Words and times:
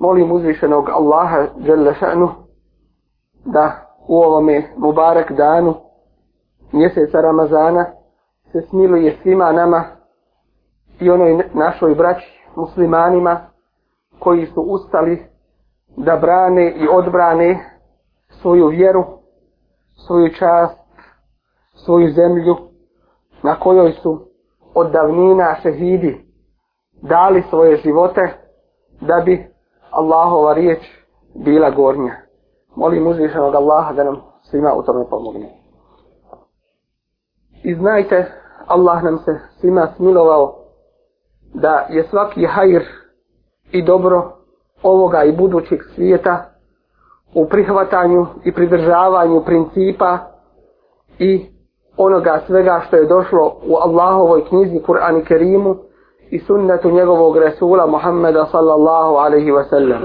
molim 0.00 0.32
uzvišenog 0.32 0.88
Allaha 0.88 1.46
dželle 1.58 1.94
šanu 1.94 2.28
da 3.44 3.94
u 4.08 4.16
ovome 4.18 4.72
mubarak 4.76 5.32
danu 5.32 5.74
mjeseca 6.72 7.20
Ramazana 7.20 7.86
se 8.52 8.60
smiluje 8.60 9.18
svima 9.22 9.52
nama 9.52 9.84
i 11.00 11.10
onoj 11.10 11.44
našoj 11.54 11.94
braći 11.94 12.40
muslimanima 12.56 13.40
koji 14.18 14.46
su 14.46 14.60
ustali 14.60 15.22
da 15.96 16.16
brane 16.16 16.72
i 16.76 16.88
odbrane 16.88 17.58
svoju 18.28 18.66
vjeru, 18.66 19.04
svoju 20.06 20.28
čast, 20.28 20.80
svoju 21.84 22.12
zemlju 22.12 22.56
na 23.42 23.60
kojoj 23.60 23.92
su 23.92 24.20
od 24.74 24.90
davnina 24.90 25.56
šehidi 25.62 26.24
dali 27.02 27.42
svoje 27.50 27.76
živote 27.76 28.20
da 29.00 29.22
bi 29.24 29.50
Allahova 29.90 30.54
riječ 30.54 30.78
bila 31.34 31.70
gornja. 31.70 32.14
Molim 32.76 33.06
uzvišenog 33.06 33.54
Allaha 33.54 33.92
da 33.92 34.04
nam 34.04 34.16
svima 34.42 34.74
u 34.74 34.82
tome 34.82 35.04
pomogne. 35.10 35.48
I 37.62 37.74
znajte, 37.74 38.32
Allah 38.66 39.02
nam 39.02 39.18
se 39.18 39.38
svima 39.60 39.88
smilovao 39.96 40.54
da 41.54 41.86
je 41.90 42.04
svaki 42.04 42.46
hajr 42.46 42.82
i 43.72 43.82
dobro 43.82 44.32
ovoga 44.82 45.24
i 45.24 45.36
budućeg 45.36 45.80
svijeta 45.94 46.44
u 47.34 47.48
prihvatanju 47.48 48.26
i 48.44 48.52
pridržavanju 48.52 49.44
principa 49.44 50.18
i 51.18 51.46
onoga 51.96 52.40
svega 52.46 52.82
što 52.86 52.96
je 52.96 53.06
došlo 53.06 53.56
u 53.66 53.74
Allahovoj 53.76 54.44
knjizi 54.44 54.80
Kur'an 54.86 55.20
i 55.20 55.24
Kerimu 55.24 55.76
i 56.30 56.38
sunnetu 56.38 56.90
njegovog 56.90 57.36
Resula 57.36 57.86
Muhammeda 57.86 58.46
sallallahu 58.46 59.14
alaihi 59.14 59.52
wa 59.52 59.64
sallam. 59.70 60.02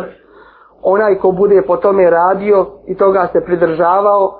Onaj 0.81 1.15
ko 1.15 1.31
bude 1.31 1.61
po 1.61 1.77
tome 1.77 2.09
radio 2.09 2.67
i 2.87 2.95
toga 2.95 3.27
se 3.31 3.45
pridržavao, 3.45 4.39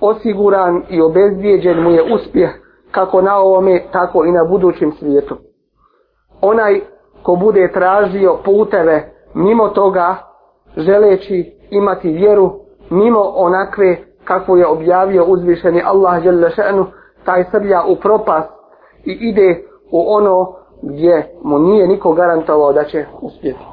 osiguran 0.00 0.82
i 0.88 1.00
obezbijeđen 1.00 1.82
mu 1.82 1.90
je 1.90 2.14
uspjeh 2.14 2.50
kako 2.90 3.22
na 3.22 3.36
ovome, 3.36 3.82
tako 3.92 4.24
i 4.24 4.32
na 4.32 4.44
budućem 4.44 4.92
svijetu. 4.92 5.36
Onaj 6.40 6.80
ko 7.22 7.36
bude 7.36 7.72
tražio 7.72 8.38
puteve 8.44 9.12
mimo 9.34 9.68
toga, 9.68 10.16
želeći 10.76 11.52
imati 11.70 12.12
vjeru 12.12 12.52
mimo 12.90 13.20
onakve 13.20 13.96
kakvu 14.24 14.56
je 14.56 14.66
objavio 14.66 15.24
uzvišeni 15.24 15.82
Allah 15.84 16.22
žele 16.22 16.50
še'nu, 16.50 16.84
taj 17.24 17.44
srlja 17.50 17.82
u 17.88 17.96
propast 17.96 18.50
i 19.04 19.12
ide 19.12 19.64
u 19.92 20.14
ono 20.14 20.59
gdje 20.82 21.26
mu 21.42 21.58
nije 21.58 21.86
niko 21.86 22.12
garantovao 22.12 22.72
da 22.72 22.84
će 22.84 23.04
uspjeti. 23.22 23.64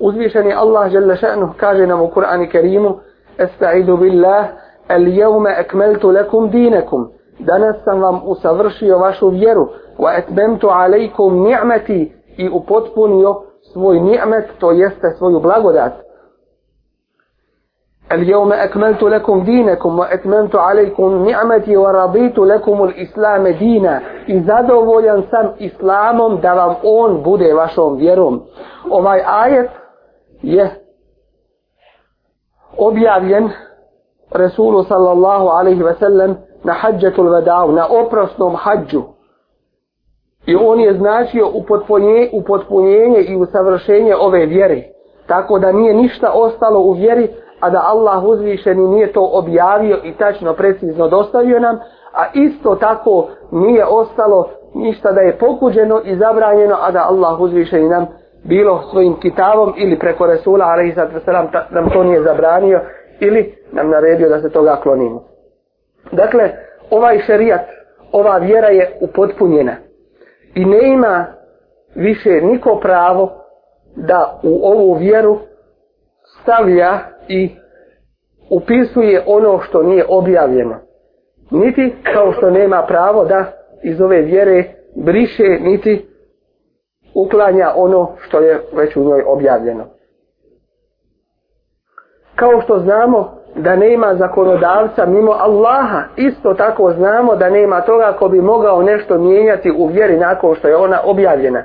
Uzvišeni 0.00 0.54
Allah 0.54 0.90
žele 0.90 1.16
še'nu 1.16 1.48
kaže 1.56 1.86
nam 1.86 2.02
u 2.02 2.10
Kur'ani 2.14 2.50
Kerimu 2.50 2.94
Esta'idu 3.38 3.96
billah 3.96 4.46
el 4.88 5.08
jevme 5.08 5.54
ekmeltu 5.58 6.10
lekum 6.10 6.50
dinekum 6.50 7.08
danas 7.38 7.76
sam 7.84 8.00
vam 8.00 8.20
usavršio 8.24 8.98
vašu 8.98 9.28
vjeru 9.28 9.68
wa 9.98 10.18
etmemtu 10.18 10.68
alejkum 10.68 11.42
ni'meti 11.42 12.12
i 12.36 12.48
upotpunio 12.48 13.42
svoj 13.72 14.00
ni'met, 14.00 14.44
to 14.58 14.70
jeste 14.70 15.10
svoju 15.18 15.40
blagodat. 15.40 15.92
اليوم 18.11 18.53
أكملت 18.53 19.03
لكم 19.03 19.43
دينكم 19.43 19.99
وأتممت 19.99 20.55
عليكم 20.55 21.29
نعمتي 21.29 21.77
ورضيت 21.77 22.39
لكم 22.39 22.83
الإسلام 22.83 23.47
دينا 23.47 24.01
i 24.27 24.39
zadovoljan 24.39 25.23
sam 25.29 25.47
islamom 25.59 26.41
da 26.41 26.53
vam 26.53 26.75
on 26.83 27.23
bude 27.23 27.53
vašom 27.53 27.97
vjerom. 27.97 28.41
Ovaj 28.89 29.21
ajet 29.25 29.69
je 30.41 30.69
objavljen 32.77 33.49
Resulu 34.31 34.83
sallallahu 34.83 35.47
alaihi 35.47 35.83
ve 35.83 35.93
sellem 35.93 36.37
na 36.63 36.73
hađatul 36.73 37.29
vadau, 37.29 37.71
na 37.71 37.87
oprosnom 37.89 38.55
hađu. 38.55 39.01
I 40.45 40.55
on 40.55 40.79
je 40.79 40.93
značio 40.93 41.49
upotpunjenje, 41.53 42.29
upotpunjenje 42.33 43.19
i 43.21 43.35
usavršenje 43.35 44.15
ove 44.15 44.45
vjere. 44.45 44.83
Tako 45.27 45.59
da 45.59 45.71
nije 45.71 45.93
ništa 45.93 46.31
ostalo 46.33 46.79
u 46.79 46.91
vjeri, 46.91 47.29
a 47.60 47.70
da 47.70 47.82
Allah 47.84 48.24
uzvišeni 48.24 48.88
nije 48.88 49.12
to 49.12 49.30
objavio 49.32 49.98
i 50.04 50.12
tačno 50.12 50.54
precizno 50.54 51.08
dostavio 51.08 51.60
nam, 51.60 51.78
a 52.12 52.24
isto 52.34 52.74
tako 52.74 53.28
nije 53.50 53.84
ostalo 53.86 54.48
ništa 54.74 55.12
da 55.12 55.20
je 55.20 55.38
pokuđeno 55.38 56.00
i 56.04 56.16
zabranjeno, 56.16 56.76
a 56.80 56.90
da 56.90 57.06
Allah 57.08 57.40
uzvišeni 57.40 57.88
nam 57.88 58.06
bilo 58.44 58.82
svojim 58.90 59.20
kitavom 59.20 59.74
ili 59.76 59.98
preko 59.98 60.26
Resula, 60.26 60.64
ali 60.66 60.88
i 60.88 60.92
sad 60.92 61.10
nam 61.70 61.90
to 61.90 62.04
nije 62.04 62.22
zabranio, 62.22 62.80
ili 63.20 63.54
nam 63.72 63.90
naredio 63.90 64.28
da 64.28 64.40
se 64.40 64.50
toga 64.50 64.76
klonimo. 64.82 65.22
Dakle, 66.12 66.50
ovaj 66.90 67.18
šerijat, 67.18 67.60
ova 68.12 68.38
vjera 68.38 68.68
je 68.68 68.98
upotpunjena 69.00 69.76
i 70.54 70.64
ne 70.64 70.92
ima 70.92 71.26
više 71.94 72.30
niko 72.30 72.78
pravo 72.82 73.30
da 73.96 74.40
u 74.42 74.66
ovu 74.66 74.94
vjeru 74.94 75.38
stavlja 76.48 76.98
i 77.28 77.50
upisuje 78.50 79.22
ono 79.26 79.60
što 79.60 79.82
nije 79.82 80.04
objavljeno. 80.08 80.74
Niti 81.50 81.94
kao 82.12 82.32
što 82.32 82.50
nema 82.50 82.82
pravo 82.82 83.24
da 83.24 83.44
iz 83.82 84.00
ove 84.00 84.22
vjere 84.22 84.64
briše, 84.96 85.58
niti 85.60 86.08
uklanja 87.14 87.72
ono 87.76 88.10
što 88.20 88.40
je 88.40 88.60
već 88.72 88.96
u 88.96 89.04
njoj 89.04 89.22
objavljeno. 89.26 89.84
Kao 92.36 92.60
što 92.60 92.78
znamo 92.78 93.38
da 93.56 93.76
nema 93.76 94.14
zakonodavca 94.14 95.06
mimo 95.06 95.32
Allaha, 95.32 96.02
isto 96.16 96.54
tako 96.54 96.92
znamo 96.92 97.36
da 97.36 97.50
nema 97.50 97.80
toga 97.80 98.16
ko 98.18 98.28
bi 98.28 98.40
mogao 98.40 98.82
nešto 98.82 99.18
mijenjati 99.18 99.70
u 99.78 99.86
vjeri 99.86 100.16
nakon 100.16 100.54
što 100.54 100.68
je 100.68 100.76
ona 100.76 101.00
objavljena. 101.04 101.62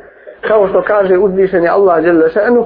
Kao 0.48 0.68
što 0.68 0.84
kaže 0.88 1.18
uzvišeni 1.18 1.68
Allah 1.68 2.04
dželle 2.04 2.30
šanu: 2.30 2.66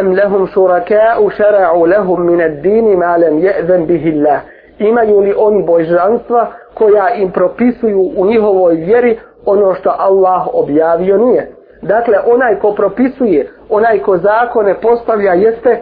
أم 0.00 0.14
لهم 0.14 0.46
شركاء 0.46 1.28
شرعوا 1.28 1.88
لهم 1.88 2.26
min 2.26 2.40
ad-dini 2.40 2.96
ma 2.96 3.16
lam 3.16 3.40
به 3.40 3.86
bihi 3.86 4.10
Allah. 4.12 4.40
Imaju 4.78 5.20
li 5.20 5.34
oni 5.36 5.62
božanstva 5.62 6.46
koja 6.74 7.10
im 7.14 7.30
propisuju 7.30 8.12
u 8.16 8.26
njihovoj 8.26 8.74
vjeri 8.74 9.18
ono 9.46 9.74
što 9.74 9.94
Allah 9.98 10.48
objavio 10.52 11.16
nije. 11.16 11.52
Dakle, 11.82 12.18
onaj 12.26 12.58
ko 12.58 12.74
propisuje, 12.74 13.50
onaj 13.70 13.98
ko 13.98 14.18
zakone 14.18 14.74
postavlja 14.74 15.32
jeste 15.32 15.80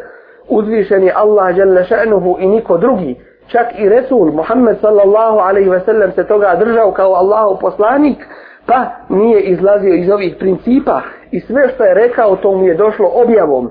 uzvišeni 0.49 1.13
Allah 1.15 1.57
jalla 1.59 1.81
še'nuhu 1.81 2.37
i 2.41 2.47
niko 2.47 2.79
drugi. 2.79 3.21
Čak 3.47 3.67
i 3.79 3.89
Resul 3.89 4.33
Muhammed 4.33 4.77
sallallahu 4.81 5.39
alaihi 5.39 5.71
ve 5.71 5.81
sellem 5.81 6.13
se 6.13 6.27
toga 6.27 6.57
držao 6.65 6.93
kao 6.93 7.15
Allahov 7.15 7.59
poslanik, 7.61 8.19
pa 8.67 8.87
nije 9.09 9.41
izlazio 9.41 9.95
iz 9.95 10.11
ovih 10.11 10.37
principa 10.39 11.01
i 11.31 11.41
sve 11.41 11.69
što 11.69 11.85
je 11.85 11.95
rekao 11.95 12.37
to 12.37 12.53
mu 12.53 12.67
je 12.67 12.75
došlo 12.75 13.11
objavom. 13.15 13.71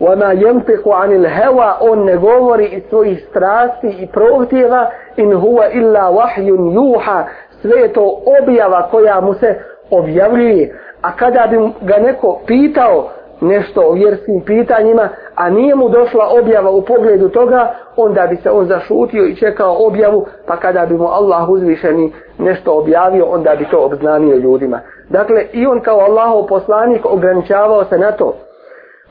وَمَا 0.00 0.32
يَمْتِقُ 0.32 0.88
عَنِ 0.88 1.12
الْهَوَا 1.12 1.76
On 1.80 2.04
ne 2.04 2.16
govori 2.16 2.64
iz 2.66 2.82
svojih 2.88 3.26
strasti 3.30 3.88
i 3.88 4.06
prohtjeva 4.06 4.90
in 5.16 5.32
huwa 5.32 5.72
illa 5.72 6.10
wahyun 6.10 6.72
yuha 6.74 7.24
sve 7.62 7.80
je 7.80 7.92
to 7.92 8.20
objava 8.42 8.88
koja 8.90 9.20
mu 9.20 9.34
se 9.34 9.54
objavljuje 9.90 10.74
a 11.02 11.16
kada 11.16 11.46
bi 11.50 11.86
ga 11.86 11.98
neko 11.98 12.40
pitao 12.46 13.08
nešto 13.40 13.80
o 13.80 13.92
vjerskim 13.92 14.40
pitanjima, 14.40 15.08
a 15.34 15.50
nije 15.50 15.74
mu 15.74 15.88
došla 15.88 16.28
objava 16.40 16.70
u 16.70 16.82
pogledu 16.82 17.28
toga, 17.28 17.74
onda 17.96 18.26
bi 18.26 18.36
se 18.36 18.50
on 18.50 18.66
zašutio 18.66 19.26
i 19.26 19.36
čekao 19.36 19.86
objavu, 19.86 20.26
pa 20.46 20.56
kada 20.56 20.86
bi 20.86 20.94
mu 20.94 21.06
Allah 21.06 21.48
uzvišeni 21.48 22.12
nešto 22.38 22.78
objavio, 22.78 23.24
onda 23.24 23.54
bi 23.58 23.64
to 23.70 23.78
obznanio 23.78 24.36
ljudima. 24.36 24.80
Dakle, 25.08 25.46
i 25.52 25.66
on 25.66 25.80
kao 25.80 25.98
Allahov 25.98 26.46
poslanik 26.46 27.06
ograničavao 27.06 27.84
se 27.84 27.98
na 27.98 28.12
to. 28.12 28.34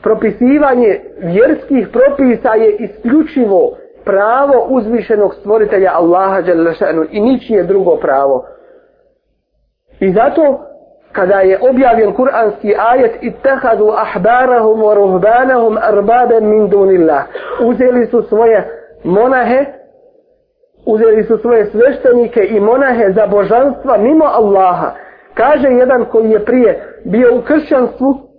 Propisivanje 0.03 0.99
vjerskih 1.17 1.87
propisa 1.87 2.53
je 2.53 2.75
isključivo 2.75 3.77
pravo 4.05 4.65
uzvišenog 4.69 5.35
stvoritelja 5.35 5.91
Allaha 5.93 6.41
Đalešanu 6.41 7.05
i 7.11 7.19
ničije 7.19 7.63
drugo 7.63 7.95
pravo. 7.95 8.45
I 9.99 10.11
zato 10.11 10.59
kada 11.11 11.39
je 11.39 11.59
objavljen 11.69 12.13
kuranski 12.13 12.75
ajet 12.77 13.11
ittehadu 13.21 13.87
ahbarahum 13.89 14.81
wa 14.81 14.93
ruhbanahum 14.93 15.77
arbaben 15.77 16.49
min 16.49 16.69
dunillah 16.69 17.23
uzeli 17.65 18.05
su 18.05 18.21
svoje 18.21 18.69
monahe 19.03 19.65
uzeli 20.85 21.23
su 21.23 21.37
svoje 21.37 21.65
sveštenike 21.65 22.41
i 22.49 22.59
monahe 22.59 23.11
za 23.11 23.27
božanstva 23.27 23.97
mimo 23.97 24.25
Allaha 24.25 24.91
kaže 25.33 25.67
jedan 25.67 26.05
koji 26.05 26.29
je 26.29 26.45
prije 26.45 26.83
bio 27.05 27.35
u 27.35 27.41
kršćanstvu 27.41 28.30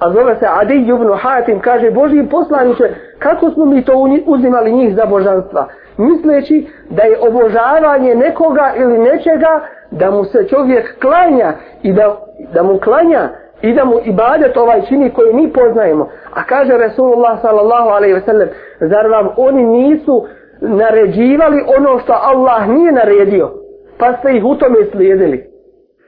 a 0.00 0.12
zove 0.12 0.36
se 0.36 0.46
Adi 0.60 0.74
ibn 0.74 1.12
Hatim 1.22 1.60
kaže 1.60 1.90
Boži 1.90 2.26
poslaniče 2.30 2.84
kako 3.18 3.50
smo 3.50 3.64
mi 3.64 3.84
to 3.84 3.92
uzimali 4.26 4.72
njih 4.72 4.96
za 4.96 5.06
božanstva 5.06 5.68
misleći 6.00 6.66
da 6.90 7.02
je 7.02 7.18
obožavanje 7.20 8.14
nekoga 8.14 8.72
ili 8.76 8.98
nečega 8.98 9.60
da 9.90 10.10
mu 10.10 10.24
se 10.24 10.48
čovjek 10.48 11.00
klanja 11.00 11.52
i 11.82 11.92
da, 11.92 12.16
da 12.54 12.62
mu 12.62 12.78
klanja 12.78 13.28
i 13.62 13.74
da 13.74 13.84
mu 13.84 13.94
ibadet 14.04 14.56
ovaj 14.56 14.82
čini 14.88 15.10
koji 15.10 15.34
mi 15.34 15.52
poznajemo. 15.52 16.08
A 16.34 16.44
kaže 16.44 16.76
Resulullah 16.76 17.40
sallallahu 17.42 17.88
alaihi 17.88 18.14
ve 18.14 18.20
sellem, 18.20 18.48
zar 18.80 19.06
vam 19.06 19.28
oni 19.36 19.64
nisu 19.64 20.26
naređivali 20.60 21.62
ono 21.78 21.98
što 21.98 22.12
Allah 22.12 22.68
nije 22.68 22.92
naredio, 22.92 23.50
pa 23.98 24.16
ste 24.16 24.36
ih 24.36 24.44
u 24.44 24.54
tome 24.54 24.76
slijedili? 24.92 25.50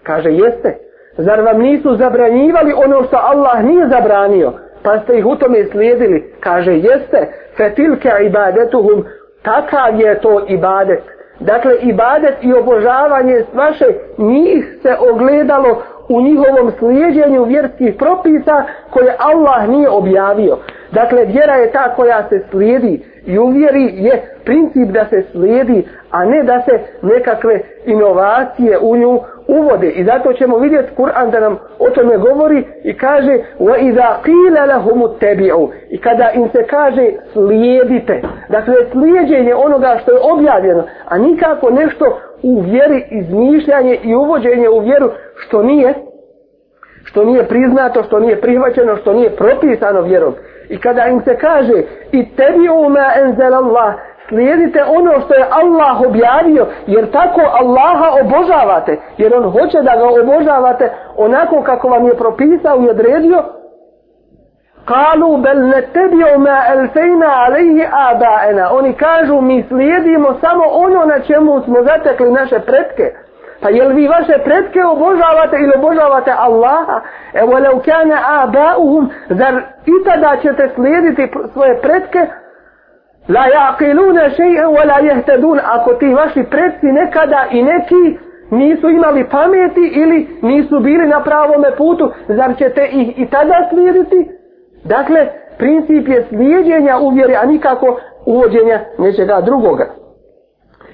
Kaže, 0.03 0.31
jeste. 0.31 0.79
Zar 1.17 1.41
vam 1.41 1.59
nisu 1.59 1.97
zabranjivali 1.97 2.73
ono 2.73 3.03
što 3.03 3.17
Allah 3.17 3.65
nije 3.65 3.89
zabranio, 3.89 4.53
pa 4.83 4.99
ste 4.99 5.19
ih 5.19 5.27
u 5.27 5.37
tome 5.37 5.65
slijedili? 5.65 6.35
Kaže, 6.41 6.73
jeste. 6.73 7.29
Fetilke 7.57 8.11
ibadetuhum, 8.27 9.05
takav 9.43 10.01
je 10.01 10.21
to 10.21 10.45
ibadet. 10.49 11.03
Dakle, 11.41 11.77
ibadet 11.81 12.35
i 12.41 12.53
obožavanje 12.53 13.45
vaše 13.55 13.85
njih 14.19 14.79
se 14.83 14.97
ogledalo 15.11 15.83
u 16.09 16.21
njihovom 16.21 16.73
slijedjenju 16.79 17.45
vjerskih 17.45 17.95
propisa 17.99 18.65
koje 18.91 19.17
Allah 19.19 19.69
nije 19.69 19.89
objavio. 19.91 20.59
Dakle, 20.93 21.25
vjera 21.25 21.55
je 21.55 21.73
ta 21.73 21.95
koja 21.97 22.29
se 22.29 22.43
slijedi 22.51 23.12
i 23.26 23.40
u 23.40 23.48
vjeri 23.48 23.94
je 23.96 24.22
princip 24.46 24.90
da 24.90 25.06
se 25.06 25.24
slijedi, 25.32 25.88
a 26.12 26.26
ne 26.26 26.44
da 26.44 26.62
se 26.62 26.80
nekakve 27.02 27.60
inovacije 27.86 28.80
u 28.80 28.98
nju 28.98 29.20
uvode. 29.48 29.90
I 29.90 30.04
zato 30.04 30.34
ćemo 30.34 30.58
vidjeti 30.58 30.92
Kur'an 30.98 31.32
da 31.32 31.40
nam 31.40 31.60
o 31.80 31.90
tome 31.90 32.18
govori 32.18 32.64
i 32.84 32.94
kaže 32.98 33.38
وَإِذَا 33.60 34.08
قِيلَ 34.24 34.56
لَهُمُ 34.72 35.10
تَبِعُوا 35.20 35.68
I 35.90 35.98
kada 35.98 36.32
im 36.32 36.50
se 36.56 36.64
kaže 36.64 37.12
slijedite. 37.34 38.22
Dakle, 38.50 38.76
slijedjenje 38.92 39.56
onoga 39.56 39.98
što 40.02 40.12
je 40.12 40.20
objavljeno, 40.34 40.84
a 41.06 41.18
nikako 41.18 41.70
nešto 41.70 42.20
u 42.44 42.62
vjeri 42.62 43.04
izmišljanje 43.12 44.00
i 44.04 44.16
uvođenje 44.16 44.70
u 44.70 44.80
vjeru 44.80 45.10
što 45.36 45.64
nije 45.64 45.94
što 47.04 47.26
nije 47.26 47.48
priznato, 47.48 48.04
što 48.04 48.20
nije 48.20 48.42
prihvaćeno, 48.42 48.96
što 48.96 49.14
nije 49.14 49.36
propisano 49.36 50.02
vjerom. 50.02 50.34
I 50.73 50.81
kada 50.81 51.07
im 51.07 51.21
se 51.25 51.37
kaže 51.37 51.83
i 52.13 52.37
tebi 52.37 52.69
uma 52.69 53.07
enzel 53.17 53.55
Allah, 53.55 53.95
slijedite 54.29 54.85
ono 54.85 55.21
što 55.21 55.35
je 55.35 55.47
Allah 55.51 56.01
objavio, 56.09 56.67
jer 56.87 57.11
tako 57.11 57.41
Allaha 57.61 58.09
obožavate, 58.23 58.97
jer 59.19 59.35
on 59.37 59.51
hoće 59.51 59.79
da 59.83 59.93
ga 59.97 60.07
obožavate 60.23 60.91
onako 61.17 61.63
kako 61.63 61.89
vam 61.89 62.07
je 62.07 62.17
propisao 62.17 62.77
i 62.83 62.91
odredio, 62.91 63.45
Kalu 64.85 65.37
bel 65.37 65.69
ne 65.69 65.83
tebi 65.83 66.25
oma 66.37 66.59
elfejna 66.69 67.27
alejhi 67.47 67.85
abaena. 67.93 68.71
Oni 68.73 68.93
kažu 68.93 69.41
mi 69.41 69.65
slijedimo 69.69 70.35
samo 70.41 70.65
ono 70.65 71.05
na 71.05 71.21
čemu 71.21 71.61
smo 71.65 71.77
zatekli 71.83 72.31
naše 72.31 72.59
pretke. 72.59 73.15
Pa 73.63 73.71
jel 73.71 73.89
vi 73.89 74.09
vaše 74.09 74.39
predke 74.45 74.85
obožavate 74.85 75.57
ili 75.57 75.73
obožavate 75.77 76.33
Allaha? 76.39 77.01
Evo 77.35 77.59
leu 77.59 77.81
kane 77.85 78.17
abauhum, 78.43 79.11
zar 79.29 79.55
i 79.87 80.05
tada 80.05 80.37
ćete 80.43 80.71
slijediti 80.75 81.31
svoje 81.53 81.81
predke? 81.81 82.27
La 83.29 83.45
yaqiluna 83.57 84.31
shay'an 84.37 84.69
wa 84.77 84.87
la 84.87 84.99
yahtadun. 85.01 85.61
Ako 85.65 85.95
ti 85.95 86.15
vaši 86.15 86.43
predci 86.51 86.87
nekada 86.87 87.47
i 87.51 87.63
neki 87.63 88.19
nisu 88.51 88.89
imali 88.89 89.29
pameti 89.29 89.81
ili 89.95 90.39
nisu 90.43 90.81
bili 90.81 91.09
na 91.09 91.21
pravome 91.21 91.77
putu, 91.77 92.13
zar 92.29 92.55
ćete 92.59 92.89
ih 92.93 93.19
i 93.19 93.27
tada 93.27 93.69
slijediti? 93.71 94.31
Dakle, 94.85 95.27
princip 95.59 96.09
je 96.09 96.27
slijedjenja 96.29 96.99
u 96.99 97.11
vjeri, 97.11 97.37
a 97.37 97.47
nikako 97.47 97.99
uvođenja 98.27 98.81
nečega 98.99 99.41
drugoga. 99.41 100.02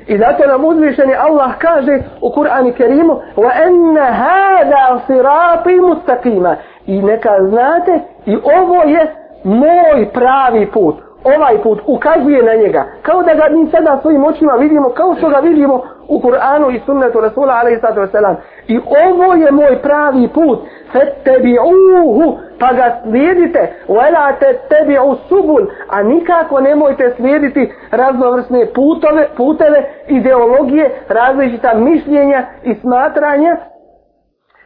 I 0.08 0.18
zato 0.18 0.46
nam 0.46 0.64
uzvišeni 0.64 1.14
Allah 1.14 1.50
kaže 1.58 1.98
u 2.20 2.30
Kur'anu 2.30 2.72
Kerimu 2.72 3.20
wa 3.36 3.50
هَذَا 3.50 4.10
hada 4.12 5.00
مُسْتَقِيمًا 5.00 5.88
mustaqima. 5.88 6.56
I 6.86 7.02
neka 7.02 7.30
znate 7.40 8.00
i 8.26 8.36
ovo 8.36 8.82
je 8.82 9.14
moj 9.44 10.08
pravi 10.12 10.66
put. 10.66 10.96
Ovaj 11.24 11.62
put 11.62 11.80
ukazuje 11.86 12.42
na 12.42 12.54
njega. 12.54 12.84
Kao 13.02 13.22
da 13.22 13.34
ga 13.34 13.48
mi 13.50 13.70
sada 13.70 13.98
svojim 14.02 14.24
očima 14.24 14.52
vidimo 14.52 14.88
kao 14.88 15.14
što 15.18 15.28
ga 15.28 15.38
vidimo 15.38 15.82
u 16.08 16.20
Kur'anu 16.20 16.76
i 16.76 16.80
sunnetu 16.86 17.20
Rasula 17.20 17.54
alaihi 17.54 17.80
sallatu 17.80 18.00
wasalam 18.00 18.34
i 18.68 18.78
ovo 18.78 19.34
je 19.34 19.50
moj 19.50 19.82
pravi 19.82 20.28
put. 20.28 20.58
Fattabi'uhu 20.92 22.38
pa 22.58 22.72
ga 22.72 23.00
slijedite. 23.02 23.72
Wala 23.88 24.32
tattabi'u 24.40 25.16
subul 25.28 25.66
a 25.88 26.02
nikako 26.02 26.60
nemojte 26.60 27.12
slijediti 27.16 27.72
raznovrsne 27.90 28.66
putove 28.74 29.28
puteve 29.36 29.84
ideologije 30.08 30.90
različita 31.08 31.74
mišljenja 31.74 32.46
i 32.64 32.74
smatranja. 32.74 33.56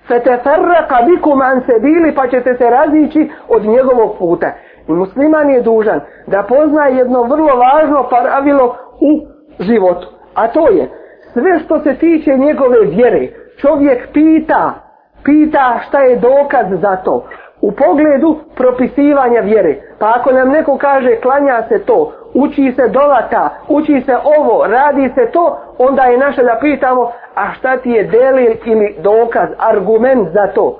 Fatafarraqa 0.08 1.02
bikum 1.06 1.40
an 1.40 1.62
sabili 1.66 2.14
pa 2.14 2.28
ćete 2.28 2.54
se 2.54 2.70
razići 2.70 3.30
od 3.48 3.64
njegovog 3.64 4.18
puta. 4.18 4.52
I 4.88 4.92
musliman 4.92 5.50
je 5.50 5.62
dužan 5.62 6.00
da 6.26 6.42
pozna 6.42 6.86
jedno 6.86 7.22
vrlo 7.22 7.56
važno 7.56 8.08
pravilo 8.08 8.76
u 9.00 9.26
životu 9.62 10.08
a 10.34 10.48
to 10.48 10.68
je 10.68 10.88
sve 11.32 11.58
što 11.64 11.80
se 11.80 11.94
tiče 11.94 12.38
njegove 12.38 12.80
vjere 12.80 13.28
čovjek 13.62 14.12
pita 14.12 14.82
pita 15.24 15.80
šta 15.88 15.98
je 15.98 16.16
dokaz 16.16 16.66
za 16.80 16.96
to 16.96 17.24
u 17.60 17.72
pogledu 17.72 18.36
propisivanja 18.56 19.40
vjere. 19.40 19.76
Pa 19.98 20.12
ako 20.16 20.32
nam 20.32 20.48
neko 20.48 20.78
kaže 20.78 21.16
klanja 21.16 21.62
se 21.68 21.78
to, 21.78 22.12
uči 22.34 22.72
se 22.76 22.88
dolata, 22.88 23.48
uči 23.68 24.02
se 24.06 24.16
ovo, 24.38 24.66
radi 24.66 25.10
se 25.14 25.30
to, 25.32 25.58
onda 25.78 26.02
je 26.02 26.18
naše 26.18 26.42
da 26.42 26.58
pitamo, 26.60 27.10
a 27.34 27.52
šta 27.52 27.76
ti 27.76 27.90
je 27.90 28.04
delil 28.04 28.52
ili 28.64 28.96
dokaz, 29.02 29.48
argument 29.58 30.28
za 30.32 30.46
to. 30.54 30.78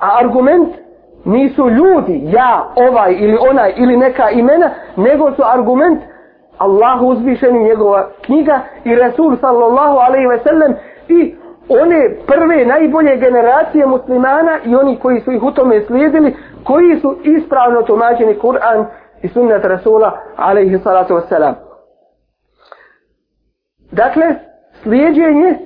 A 0.00 0.18
argument 0.18 0.68
nisu 1.24 1.68
ljudi, 1.70 2.20
ja, 2.24 2.64
ovaj 2.76 3.12
ili 3.12 3.38
onaj 3.50 3.72
ili 3.76 3.96
neka 3.96 4.30
imena, 4.30 4.70
nego 4.96 5.32
su 5.32 5.42
argument 5.44 6.02
Allahu 6.58 7.06
uzvišeni 7.06 7.64
njegova 7.64 8.08
knjiga 8.22 8.60
i 8.84 8.94
Resul 8.94 9.36
sallallahu 9.40 9.96
alaihi 9.98 10.26
ve 10.26 10.38
sellem 10.38 10.74
i 11.08 11.34
one 11.80 12.10
prve 12.26 12.66
najbolje 12.66 13.16
generacije 13.16 13.86
muslimana 13.86 14.58
i 14.64 14.76
oni 14.76 14.98
koji 14.98 15.20
su 15.20 15.32
ih 15.32 15.42
u 15.42 15.50
tome 15.50 15.80
slijedili, 15.86 16.36
koji 16.64 17.00
su 17.00 17.18
ispravno 17.22 17.82
tumačeni 17.82 18.38
Kur'an 18.38 18.84
i 19.22 19.28
sunnet 19.28 19.64
Rasula 19.64 20.18
alaihi 20.36 20.78
salatu 20.78 21.14
wasalam. 21.14 21.54
Dakle, 23.92 24.34
slijedjenje 24.82 25.58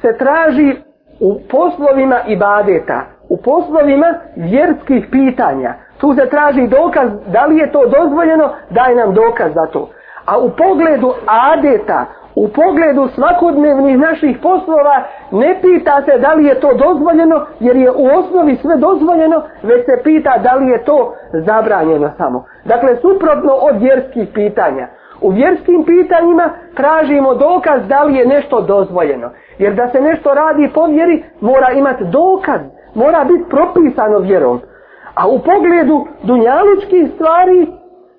se 0.00 0.18
traži 0.18 0.76
u 1.20 1.40
poslovima 1.50 2.20
ibadeta, 2.26 3.04
u 3.28 3.36
poslovima 3.36 4.14
vjerskih 4.36 5.06
pitanja. 5.10 5.74
Tu 6.00 6.14
se 6.14 6.28
traži 6.28 6.66
dokaz 6.66 7.10
da 7.26 7.46
li 7.46 7.56
je 7.56 7.72
to 7.72 7.82
dozvoljeno, 7.86 8.50
daj 8.70 8.94
nam 8.94 9.14
dokaz 9.14 9.54
za 9.54 9.66
to. 9.66 9.90
A 10.26 10.38
u 10.38 10.50
pogledu 10.50 11.14
adeta, 11.26 12.06
u 12.44 12.48
pogledu 12.48 13.08
svakodnevnih 13.14 13.98
naših 13.98 14.38
poslova 14.42 14.96
ne 15.32 15.58
pita 15.62 16.02
se 16.02 16.18
da 16.18 16.34
li 16.34 16.44
je 16.44 16.60
to 16.60 16.70
dozvoljeno 16.74 17.46
jer 17.60 17.76
je 17.76 17.90
u 17.90 18.06
osnovi 18.18 18.56
sve 18.56 18.76
dozvoljeno 18.76 19.42
već 19.62 19.84
se 19.84 20.02
pita 20.04 20.38
da 20.38 20.54
li 20.54 20.70
je 20.70 20.84
to 20.84 21.14
zabranjeno 21.32 22.10
samo. 22.16 22.44
Dakle, 22.64 22.96
suprotno 22.96 23.52
od 23.52 23.80
vjerskih 23.82 24.28
pitanja. 24.34 24.86
U 25.20 25.30
vjerskim 25.30 25.84
pitanjima 25.84 26.50
tražimo 26.74 27.34
dokaz 27.34 27.80
da 27.88 28.02
li 28.02 28.14
je 28.14 28.26
nešto 28.26 28.60
dozvoljeno. 28.60 29.30
Jer 29.58 29.74
da 29.74 29.88
se 29.88 30.00
nešto 30.00 30.34
radi 30.34 30.70
po 30.74 30.86
vjeri 30.86 31.24
mora 31.40 31.70
imati 31.70 32.04
dokaz, 32.04 32.60
mora 32.94 33.24
biti 33.24 33.50
propisano 33.50 34.18
vjerom. 34.18 34.60
A 35.14 35.28
u 35.28 35.38
pogledu 35.38 36.06
dunjaličkih 36.22 37.10
stvari, 37.14 37.66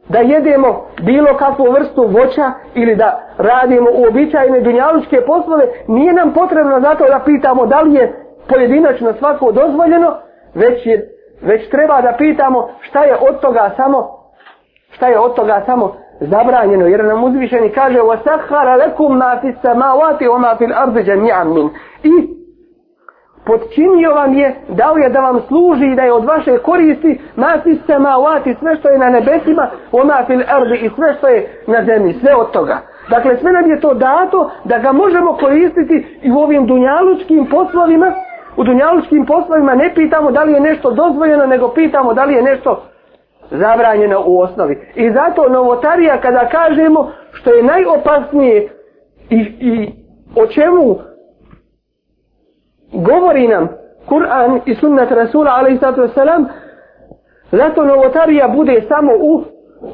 da 0.09 0.19
jedemo 0.19 0.87
bilo 1.03 1.37
kakvu 1.37 1.71
vrstu 1.71 2.03
voća 2.03 2.53
ili 2.75 2.97
da 2.97 3.21
radimo 3.39 3.91
uobičajene 3.95 4.61
dunjalučke 4.61 5.21
poslove, 5.27 5.65
nije 5.89 6.13
nam 6.13 6.33
potrebno 6.33 6.81
zato 6.81 7.05
da 7.05 7.21
pitamo 7.25 7.67
da 7.67 7.81
li 7.81 7.95
je 7.95 8.13
pojedinačno 8.49 9.13
svako 9.19 9.53
dozvoljeno, 9.53 10.15
već, 10.55 10.87
je, 10.87 11.09
već 11.43 11.71
treba 11.71 12.01
da 12.01 12.15
pitamo 12.19 12.69
šta 12.81 13.05
je 13.05 13.17
od 13.21 13.41
toga 13.41 13.71
samo 13.77 14.25
šta 14.91 15.09
je 15.09 15.19
od 15.19 15.35
toga 15.35 15.63
samo 15.67 15.97
zabranjeno, 16.21 16.87
jer 16.87 17.05
nam 17.05 17.25
uzvišeni 17.25 17.69
kaže 17.69 17.99
وَسَخَّرَ 18.01 18.77
لَكُمْ 18.83 19.19
مَا 19.19 19.41
فِي 19.41 19.49
السَّمَاوَاتِ 19.55 20.21
وَمَا 20.23 20.55
فِي 20.59 20.65
الْأَرْضِ 20.65 20.99
جَمِيعًا 20.99 21.45
مِنْ 21.45 21.71
I 22.03 22.38
podčinio 23.50 24.14
vam 24.14 24.34
je, 24.34 24.56
dao 24.68 24.98
je 24.98 25.10
da 25.10 25.20
vam 25.20 25.40
služi 25.48 25.86
i 25.86 25.96
da 25.96 26.04
je 26.04 26.14
od 26.14 26.26
vaše 26.26 26.58
koristi 26.58 27.20
nasi 27.36 27.78
se 27.88 28.00
mavati, 28.00 28.56
sve 28.60 28.76
što 28.76 28.90
je 28.90 28.98
na 28.98 29.10
nebesima, 29.10 29.68
ona 29.92 30.26
fil 30.28 30.42
erdi 30.42 30.78
i 30.86 30.90
sve 30.96 31.14
što 31.18 31.28
je 31.28 31.64
na 31.68 31.84
zemlji, 31.86 32.20
sve 32.22 32.36
od 32.36 32.52
toga. 32.52 32.78
Dakle, 33.10 33.38
sve 33.38 33.52
nam 33.52 33.70
je 33.72 33.80
to 33.80 33.94
dato 33.94 34.50
da 34.64 34.78
ga 34.78 34.92
možemo 34.92 35.34
koristiti 35.34 36.20
i 36.22 36.32
u 36.32 36.38
ovim 36.38 36.68
dunjalučkim 36.68 37.46
poslovima, 37.46 38.14
u 38.58 38.64
dunjalučkim 38.64 39.26
poslovima 39.26 39.76
ne 39.76 39.92
pitamo 39.96 40.32
da 40.32 40.44
li 40.44 40.54
je 40.54 40.60
nešto 40.60 40.92
dozvoljeno, 40.92 41.46
nego 41.46 41.74
pitamo 41.74 42.14
da 42.14 42.24
li 42.26 42.34
je 42.34 42.42
nešto 42.42 42.84
zabranjeno 43.52 44.24
u 44.26 44.40
osnovi. 44.40 44.78
I 44.96 45.12
zato 45.12 45.50
novotarija 45.50 46.22
kada 46.22 46.50
kažemo 46.50 47.12
što 47.32 47.54
je 47.54 47.64
najopasnije 47.64 48.70
i, 49.30 49.40
i 49.60 49.92
o 50.36 50.48
čemu 50.48 51.09
govori 52.92 53.48
nam 53.48 53.68
Kur'an 54.06 54.60
i 54.66 54.76
sunnet 54.76 55.12
Rasula 55.12 55.52
a.s. 55.52 55.80
Zato 57.52 57.86
novotarija 57.86 58.48
bude 58.48 58.82
samo 58.88 59.12
u, 59.22 59.44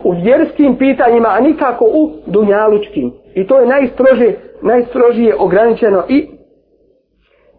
u 0.03 0.11
vjerskim 0.11 0.77
pitanjima, 0.77 1.27
a 1.29 1.39
nikako 1.39 1.85
u 1.85 2.11
dunjalučkim. 2.25 3.13
I 3.33 3.47
to 3.47 3.59
je 3.59 3.67
najstrože, 3.67 4.33
najstrožije 4.61 5.35
ograničeno 5.39 6.03
i, 6.09 6.29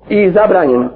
i 0.08 0.30
zabranjeno. 0.30 0.88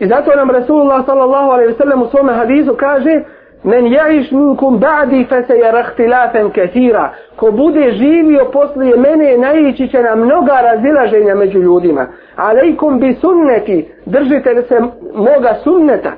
I 0.00 0.06
zato 0.06 0.36
nam 0.36 0.50
Rasulullah 0.50 1.06
sallallahu 1.06 1.50
alaihi 1.50 1.72
wa 1.72 1.78
sallam 1.78 2.02
u 2.02 2.06
svome 2.06 2.32
hadisu 2.32 2.74
kaže 2.74 3.20
Men 3.64 3.86
ja'iš 3.86 4.32
minkum 4.32 4.78
ba'di 4.80 5.24
fe 5.28 5.42
se 5.42 5.54
je 5.54 5.72
rahtilafen 5.72 6.50
kathira. 6.50 7.10
Ko 7.36 7.50
bude 7.50 7.92
živio 7.92 8.44
poslije 8.52 8.96
mene, 8.96 9.36
naići 9.38 9.88
će 9.88 10.02
na 10.02 10.14
mnoga 10.14 10.60
razilaženja 10.62 11.34
među 11.34 11.58
ljudima. 11.58 12.06
Alejkum 12.36 13.00
bi 13.00 13.14
sunneti, 13.14 13.88
držite 14.06 14.62
se 14.68 14.80
moga 15.14 15.54
sunneta. 15.64 16.12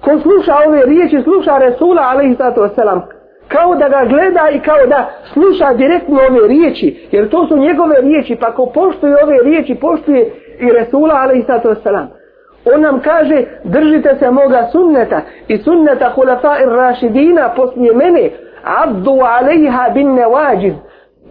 Ko 0.00 0.18
sluša 0.18 0.54
ove 0.66 0.84
riječi, 0.84 1.22
sluša 1.22 1.58
Resula, 1.58 2.02
alaihi 2.02 2.36
sallatu 2.36 2.60
wasalam, 2.60 3.00
kao 3.48 3.74
da 3.74 3.88
ga 3.88 4.04
gleda 4.04 4.48
i 4.52 4.60
kao 4.60 4.86
da 4.86 5.10
sluša 5.32 5.74
direktno 5.74 6.20
ove 6.30 6.48
riječi, 6.48 7.08
jer 7.10 7.28
to 7.28 7.46
su 7.46 7.56
njegove 7.56 8.00
riječi, 8.00 8.36
pa 8.40 8.52
ko 8.52 8.66
poštuje 8.66 9.16
ove 9.24 9.38
riječi, 9.42 9.74
poštuje 9.74 10.30
i 10.60 10.72
Resula, 10.72 11.14
alaihi 11.14 11.42
sallatu 11.46 11.68
wasalam. 11.68 12.15
On 12.74 12.80
nam 12.80 13.00
kaže, 13.00 13.44
držite 13.64 14.16
se 14.18 14.30
moga 14.30 14.68
sunneta 14.72 15.20
i 15.48 15.58
sunneta 15.58 16.10
hulafa 16.14 16.58
ir 16.58 16.68
rašidina 16.68 17.52
poslije 17.56 17.92
mene, 17.94 18.30
abdu 18.64 19.10
alejha 19.10 19.90
bin 19.94 20.14
nevađiz. 20.14 20.74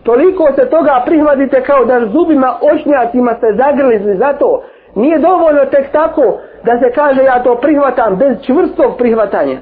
Toliko 0.03 0.47
se 0.55 0.69
toga 0.69 1.03
prihvatite 1.05 1.63
kao 1.63 1.85
da 1.85 2.05
zubima 2.05 2.53
očnjacima 2.61 3.33
se 3.39 3.47
zagrlizli 3.57 4.17
za 4.17 4.33
to. 4.33 4.63
Nije 4.95 5.19
dovoljno 5.19 5.65
tek 5.65 5.91
tako 5.91 6.39
da 6.63 6.79
se 6.79 6.91
kaže 6.95 7.23
ja 7.23 7.43
to 7.43 7.55
prihvatam 7.55 8.15
bez 8.15 8.41
čvrstog 8.41 8.97
prihvatanja. 8.97 9.57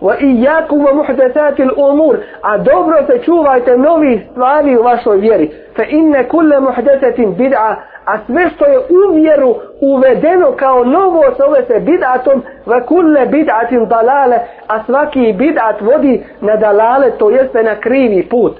Wa 0.00 0.14
iyyakum 0.20 0.84
wa 0.84 0.94
muhdathatil 0.94 1.70
umur, 1.76 2.16
a 2.42 2.58
dobro 2.58 2.96
se 3.06 3.18
čuvajte 3.24 3.76
novih 3.76 4.22
stvari 4.30 4.76
u 4.76 4.82
vašoj 4.82 5.16
vjeri. 5.18 5.50
Fa 5.76 5.84
inna 5.84 6.24
kulla 6.28 6.60
muhdathatin 6.60 7.36
bid'a, 7.36 7.74
a 8.04 8.18
sve 8.26 8.50
što 8.54 8.64
je 8.64 8.78
u 8.78 9.14
vjeru 9.14 9.54
uvedeno 9.80 10.52
kao 10.56 10.84
novo 10.84 11.22
zove 11.38 11.64
se 11.66 11.80
bid'atom, 11.80 12.40
wa 12.66 12.86
kulla 12.86 13.20
bid'atin 13.26 13.88
dalale, 13.88 14.38
a 14.68 14.84
svaki 14.84 15.20
bid'at 15.20 15.80
vodi 15.80 16.24
na 16.40 16.56
dalale, 16.56 17.10
to 17.18 17.30
jeste 17.30 17.62
na 17.62 17.80
krivi 17.80 18.28
put. 18.28 18.52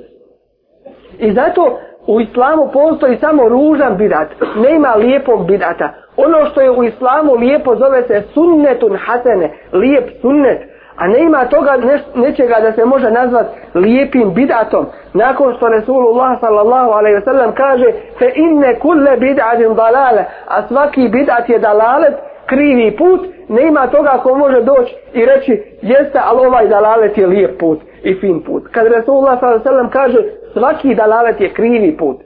I 1.19 1.33
zato 1.33 1.79
u 2.07 2.21
islamu 2.21 2.69
postoji 2.73 3.17
samo 3.17 3.49
ružan 3.49 3.99
bid'at, 3.99 4.27
nema 4.57 4.95
lijepog 4.95 5.47
bid'ata. 5.47 5.89
Ono 6.17 6.47
što 6.51 6.61
je 6.61 6.71
u 6.71 6.85
islamu 6.85 7.35
lijepo 7.35 7.77
zove 7.77 8.03
se 8.03 8.23
sunnetun 8.35 8.97
hasene, 8.97 9.51
lijep 9.73 10.11
sunnet. 10.21 10.74
A 10.97 11.07
ne 11.09 11.19
ima 11.19 11.45
toga 11.45 11.77
neš, 11.77 12.01
nečega 12.15 12.57
da 12.63 12.73
se 12.73 12.85
može 12.85 13.11
nazvat 13.11 13.47
lijepim 13.75 14.35
bidatom. 14.35 14.87
Nakon 15.13 15.55
što 15.57 15.69
Resulullah 15.69 16.41
sallallahu 16.41 16.91
alaihi 16.91 17.17
wasallam 17.17 17.53
kaže 17.55 17.87
fe 18.19 18.33
inne 18.35 18.79
kulle 18.79 19.17
bidatin 19.17 19.75
dalale, 19.75 20.25
a 20.47 20.67
svaki 20.69 21.09
bidat 21.09 21.49
je 21.49 21.59
dalalet, 21.59 22.15
krivi 22.47 22.97
put, 22.97 23.21
ne 23.49 23.63
ima 23.63 23.87
toga 23.87 24.21
ko 24.23 24.35
može 24.35 24.61
doći 24.61 24.95
i 25.13 25.25
reći 25.27 25.63
jeste, 25.83 26.21
ali 26.25 26.47
ovaj 26.47 26.69
dalalet 26.69 27.19
je 27.19 27.27
lijep 27.27 27.59
put 27.61 27.81
i 28.03 28.15
fin 28.15 28.43
put. 28.43 28.63
Kad 28.73 28.87
Resulullah 28.87 29.41
sallallahu 29.41 29.69
alaihi 29.69 29.79
wasallam 29.79 29.91
kaže 29.93 30.19
svaki 30.53 30.95
dalalet 30.95 31.41
je 31.41 31.53
krivi 31.53 31.97
put, 31.97 32.17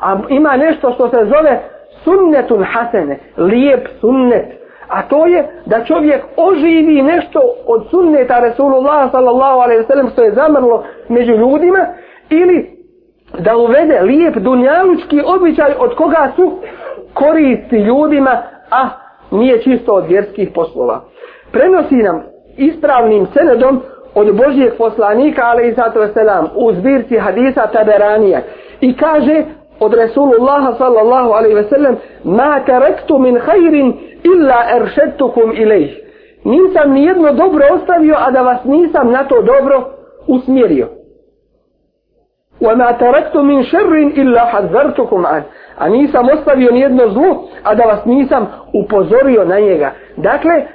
a 0.00 0.18
ima 0.28 0.56
nešto 0.56 0.92
što 0.92 1.08
se 1.08 1.16
zove 1.24 1.60
sunnetun 2.04 2.64
hasene, 2.64 3.18
lijep 3.36 3.88
sunnet, 4.00 4.46
a 4.88 5.02
to 5.02 5.26
je 5.26 5.48
da 5.66 5.84
čovjek 5.84 6.24
oživi 6.36 7.02
nešto 7.02 7.40
od 7.66 7.86
sunneta 7.90 8.40
Resulullah 8.40 9.10
sallallahu 9.10 9.60
alaihi 9.60 9.84
sallam 9.88 10.10
što 10.10 10.22
je 10.22 10.34
zamrlo 10.34 10.84
među 11.08 11.32
ljudima 11.32 11.86
ili 12.30 12.76
da 13.38 13.56
uvede 13.56 14.00
lijep 14.00 14.36
dunjalučki 14.36 15.20
običaj 15.26 15.72
od 15.78 15.94
koga 15.94 16.32
su 16.36 16.52
koristi 17.14 17.76
ljudima 17.76 18.42
a 18.70 18.88
nije 19.30 19.62
čisto 19.62 19.92
od 19.92 20.06
vjerskih 20.08 20.50
poslova. 20.54 21.00
Prenosi 21.52 21.94
nam 21.94 22.22
ispravnim 22.56 23.26
senedom 23.26 23.82
od 24.14 24.36
Božijeg 24.36 24.72
poslanika 24.78 25.42
alaihi 25.44 25.74
sallatu 25.74 26.12
selam, 26.14 26.48
u 26.54 26.72
zbirci 26.72 27.18
hadisa 27.18 27.66
Taberanija 27.66 28.40
i 28.80 28.96
kaže 28.96 29.44
od 29.80 29.94
Resulullaha 29.94 30.74
sallallahu 30.78 31.32
alaihi 31.32 31.54
ve 31.54 31.64
sellem 31.64 31.96
ma 32.24 32.60
taraktu 32.66 33.18
min 33.18 33.38
khairin 33.38 33.94
illa 34.22 34.58
eršetukum 34.76 35.52
ilaih 35.52 36.06
Nisam 36.46 36.92
ni 36.92 37.04
jedno 37.04 37.32
dobro 37.32 37.64
ostavio, 37.74 38.14
a 38.18 38.30
da 38.30 38.42
vas 38.42 38.64
nisam 38.64 39.10
na 39.10 39.24
to 39.24 39.42
dobro 39.42 39.84
usmjerio. 40.26 40.88
Wa 42.60 42.76
ma 42.76 42.92
taraktu 42.92 43.42
min 43.42 43.64
sharrin 43.64 44.12
illa 44.14 44.40
hazartukum 44.52 45.24
an. 45.24 45.42
A 45.78 45.88
nisam 45.88 46.26
ostavio 46.34 46.72
nijedno 46.72 47.08
zlo, 47.08 47.48
a 47.62 47.74
da 47.74 47.84
vas 47.84 48.04
nisam 48.04 48.46
upozorio 48.84 49.44
na 49.44 49.60
njega. 49.60 49.92
Dakle, 50.16 50.66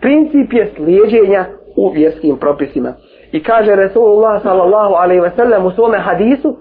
princip 0.00 0.52
je 0.52 0.72
slijedženja 0.76 1.44
u 1.76 1.90
vjerskim 1.90 2.36
propisima. 2.36 2.92
I 3.32 3.42
kaže 3.42 3.76
Resulullah 3.76 4.42
sallallahu 4.42 4.94
alaihi 4.94 5.20
ve 5.20 5.30
sellem 5.36 5.66
u 5.66 5.70
svome 5.70 5.98
hadisu, 5.98 6.56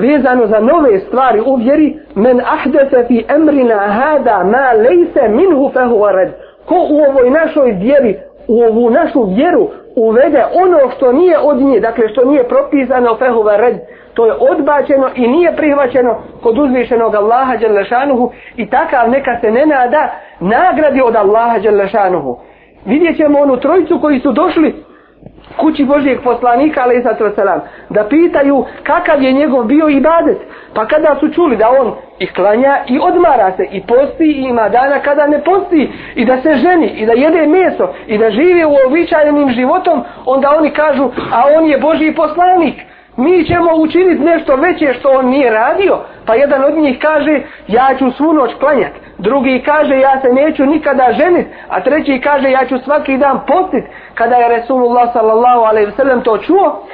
vezano 0.00 0.46
za 0.46 0.60
nove 0.60 0.98
stvari 0.98 1.40
u 1.46 1.54
vjeri 1.54 1.98
men 2.14 2.40
ahdese 2.40 3.04
fi 3.08 3.24
emrina 3.28 3.78
hada 3.78 4.44
ma 4.44 4.72
lejse 4.72 5.28
minhu 5.28 5.70
fehuvared 5.72 6.30
ko 6.64 6.74
u 6.74 6.96
ovoj 7.08 7.30
našoj 7.30 7.72
vjeri 7.72 8.16
u 8.48 8.62
ovu 8.62 8.90
našu 8.90 9.22
vjeru 9.22 9.68
uvede 9.96 10.44
ono 10.62 10.90
što 10.96 11.12
nije 11.12 11.38
od 11.38 11.56
nje 11.56 11.80
dakle 11.80 12.08
što 12.08 12.24
nije 12.24 12.48
propisano 12.48 13.16
fehuva 13.16 13.56
red 13.56 13.76
to 14.14 14.26
je 14.26 14.32
odbačeno 14.32 15.08
i 15.14 15.28
nije 15.28 15.56
prihvaćeno 15.56 16.16
kod 16.42 16.58
uzvišenog 16.58 17.14
Allaha 17.14 17.56
Đelešanuhu 17.56 18.32
i 18.56 18.70
takav 18.70 19.10
neka 19.10 19.36
se 19.40 19.50
ne 19.50 19.66
nada 19.66 20.10
nagradi 20.40 21.00
od 21.02 21.16
Allaha 21.16 21.58
Đelešanuhu. 21.58 22.38
vidjet 22.86 23.16
ćemo 23.16 23.40
onu 23.40 23.56
trojicu 23.56 24.00
koji 24.00 24.20
su 24.20 24.32
došli 24.32 24.84
kući 25.56 25.84
Božijeg 25.84 26.22
poslanika, 26.24 26.80
ali 26.82 27.04
selam, 27.34 27.60
da 27.88 28.04
pitaju 28.04 28.64
kakav 28.82 29.22
je 29.22 29.32
njegov 29.32 29.64
bio 29.64 29.88
ibadet. 29.88 30.38
Pa 30.74 30.86
kada 30.86 31.16
su 31.20 31.28
čuli 31.28 31.56
da 31.56 31.70
on 31.80 31.94
i 32.18 32.26
klanja 32.26 32.78
i 32.88 32.98
odmara 33.02 33.52
se 33.56 33.66
i 33.72 33.82
posti 33.86 34.24
i 34.24 34.42
ima 34.42 34.68
dana 34.68 34.98
kada 34.98 35.26
ne 35.26 35.44
posti 35.44 35.92
i 36.14 36.24
da 36.24 36.42
se 36.42 36.54
ženi 36.54 36.86
i 36.86 37.06
da 37.06 37.12
jede 37.12 37.46
meso 37.46 37.88
i 38.06 38.18
da 38.18 38.30
živi 38.30 38.64
u 38.64 38.76
običajnim 38.86 39.50
životom, 39.50 40.04
onda 40.26 40.56
oni 40.58 40.70
kažu, 40.70 41.04
a 41.32 41.42
on 41.56 41.66
je 41.66 41.78
Božji 41.78 42.14
poslanik 42.14 42.74
mi 43.16 43.44
ćemo 43.44 43.74
učiniti 43.74 44.24
nešto 44.24 44.56
veće 44.56 44.94
što 44.98 45.08
on 45.10 45.28
nije 45.28 45.50
radio. 45.50 45.98
Pa 46.26 46.34
jedan 46.34 46.64
od 46.64 46.78
njih 46.78 46.98
kaže, 46.98 47.40
ja 47.68 47.88
ću 47.98 48.10
svu 48.10 48.32
noć 48.32 48.50
klanjati. 48.60 49.09
Drugi 49.20 49.62
kaže, 49.62 49.94
ja 49.98 50.20
se 50.20 50.28
neću 50.32 50.66
nikada 50.66 51.12
ženit. 51.12 51.46
A 51.68 51.80
treći 51.80 52.20
kaže, 52.20 52.50
ja 52.50 52.66
ću 52.68 52.78
svaki 52.78 53.18
dan 53.18 53.40
postit. 53.46 53.84
Kada 54.14 54.36
je 54.36 54.48
Resulullah 54.48 55.12
sallallahu 55.12 55.60
alaihi 55.60 55.90
wa 55.90 55.96
sallam 55.96 56.22
to 56.22 56.38
čuo, 56.38 56.86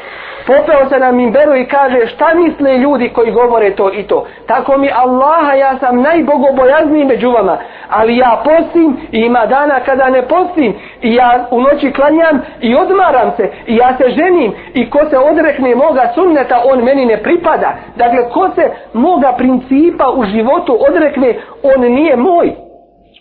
popeo 0.47 0.88
se 0.88 0.99
na 0.99 1.12
minberu 1.12 1.57
i 1.57 1.67
kaže 1.67 2.07
šta 2.07 2.35
misle 2.35 2.79
ljudi 2.79 3.09
koji 3.09 3.33
govore 3.33 3.71
to 3.71 3.93
i 3.93 4.03
to. 4.03 4.26
Tako 4.47 4.79
mi 4.79 4.91
Allaha, 4.95 5.53
ja 5.53 5.79
sam 5.79 6.03
najbogobojazniji 6.03 7.05
među 7.05 7.31
vama, 7.31 7.59
ali 7.88 8.17
ja 8.17 8.43
postim 8.45 8.97
i 9.12 9.19
ima 9.19 9.47
dana 9.47 9.81
kada 9.81 10.11
ne 10.11 10.23
postim 10.23 10.75
i 11.03 11.15
ja 11.15 11.47
u 11.50 11.61
noći 11.61 11.93
klanjam 11.93 12.43
i 12.61 12.75
odmaram 12.75 13.33
se 13.37 13.50
i 13.67 13.76
ja 13.76 13.97
se 13.97 14.11
ženim 14.11 14.53
i 14.75 14.91
ko 14.91 14.99
se 15.11 15.19
odrekne 15.19 15.75
moga 15.75 16.12
sunneta, 16.15 16.62
on 16.65 16.85
meni 16.85 17.07
ne 17.07 17.23
pripada. 17.23 17.76
Dakle, 17.97 18.31
ko 18.31 18.50
se 18.55 18.71
moga 18.93 19.33
principa 19.33 20.11
u 20.17 20.25
životu 20.25 20.79
odrekne, 20.88 21.35
on 21.62 21.81
nije 21.81 22.17
moj. 22.17 22.53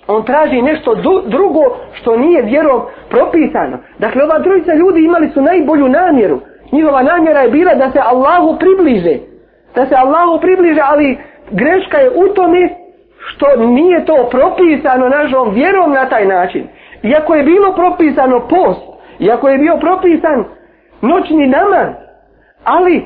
On 0.07 0.23
traži 0.23 0.61
nešto 0.61 0.95
drugo 1.25 1.61
što 1.93 2.17
nije 2.17 2.41
vjerom 2.41 2.81
propisano. 3.09 3.77
Dakle, 3.99 4.23
ova 4.23 4.39
trojica 4.39 4.73
ljudi 4.73 5.03
imali 5.03 5.29
su 5.29 5.41
najbolju 5.41 5.87
namjeru. 5.87 6.39
Njihova 6.71 7.03
namjera 7.03 7.39
je 7.39 7.49
bila 7.49 7.73
da 7.73 7.91
se 7.91 7.99
Allahu 7.99 8.57
približe. 8.59 9.17
Da 9.75 9.85
se 9.85 9.95
Allahu 9.95 10.41
približe, 10.41 10.81
ali 10.83 11.17
greška 11.51 11.97
je 11.97 12.09
u 12.09 12.33
tome 12.33 12.69
što 13.27 13.45
nije 13.65 14.05
to 14.05 14.29
propisano 14.31 15.09
našom 15.09 15.53
vjerom 15.53 15.91
na 15.91 16.09
taj 16.09 16.25
način. 16.25 16.67
Iako 17.03 17.35
je 17.35 17.43
bilo 17.43 17.73
propisano 17.73 18.39
post, 18.39 18.81
iako 19.19 19.49
je 19.49 19.57
bio 19.57 19.77
propisan 19.77 20.45
noćni 21.01 21.47
namaz, 21.47 21.89
ali 22.63 23.05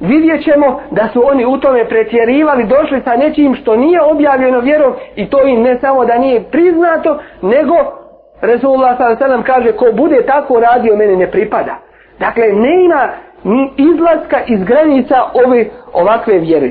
vidjet 0.00 0.44
ćemo 0.44 0.80
da 0.90 1.08
su 1.12 1.22
oni 1.26 1.46
u 1.46 1.58
tome 1.58 1.88
pretjerivali, 1.88 2.64
došli 2.64 3.00
sa 3.04 3.16
nečim 3.16 3.54
što 3.54 3.76
nije 3.76 4.02
objavljeno 4.02 4.60
vjerom 4.60 4.92
i 5.16 5.30
to 5.30 5.46
im 5.46 5.62
ne 5.62 5.78
samo 5.80 6.04
da 6.04 6.18
nije 6.18 6.42
priznato, 6.50 7.18
nego 7.42 7.74
Resulullah 8.40 8.96
s.a.v. 8.98 9.42
kaže 9.46 9.72
ko 9.72 9.86
bude 9.92 10.22
tako 10.26 10.60
radio 10.60 10.96
mene 10.96 11.16
ne 11.16 11.30
pripada. 11.30 11.78
Dakle, 12.18 12.52
ne 12.52 12.84
ima 12.84 13.08
ni 13.44 13.70
izlaska 13.76 14.40
iz 14.46 14.64
granica 14.64 15.16
ove 15.46 15.66
ovakve 15.92 16.38
vjere. 16.38 16.70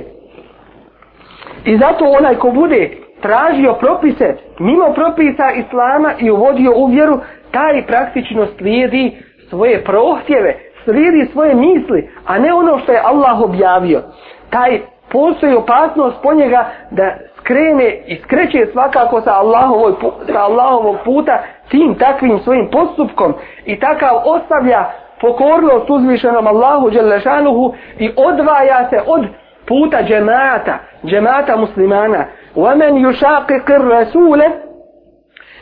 I 1.66 1.78
zato 1.78 2.06
onaj 2.06 2.36
ko 2.36 2.52
bude 2.52 2.90
tražio 3.22 3.74
propise 3.74 4.36
mimo 4.60 4.94
propisa 4.94 5.52
Islama 5.52 6.14
i 6.20 6.32
uvodio 6.32 6.72
u 6.76 6.86
vjeru, 6.86 7.20
taj 7.52 7.86
praktično 7.86 8.48
slijedi 8.58 9.18
svoje 9.50 9.84
prohtjeve, 9.84 10.56
slijedi 10.84 11.32
svoje 11.32 11.56
misli, 11.56 12.10
a 12.26 12.40
ne 12.40 12.54
ono 12.54 12.80
što 12.80 12.92
je 12.92 13.02
Allah 13.04 13.42
objavio. 13.42 14.02
Taj 14.50 14.80
postoji 15.12 15.56
opasnost 15.56 16.18
po 16.24 16.34
njega 16.34 16.66
da 16.92 17.14
skrene 17.38 18.04
i 18.08 18.16
skreće 18.24 18.66
svakako 18.72 19.22
sa 19.22 19.34
Allahovog, 19.34 19.96
sa 20.32 20.40
Allahovog 20.40 20.96
puta 21.06 21.44
tim 21.70 21.96
takvim 21.96 22.40
svojim 22.40 22.70
postupkom 22.72 23.34
i 23.66 23.80
takav 23.80 24.22
ostavlja 24.26 24.86
pokornost 25.23 25.91
uzvišenom 25.91 26.47
Allahu 26.47 26.91
Đelešanuhu 26.91 27.75
i 27.99 28.11
odvaja 28.17 28.89
se 28.91 29.01
od 29.07 29.27
puta 29.67 30.03
džemata, 30.03 30.79
džemata 31.05 31.57
muslimana. 31.57 32.25
وَمَنْ 32.57 32.93
يُشَاقِقِ 33.07 33.67
الرَّسُولَ 33.81 34.41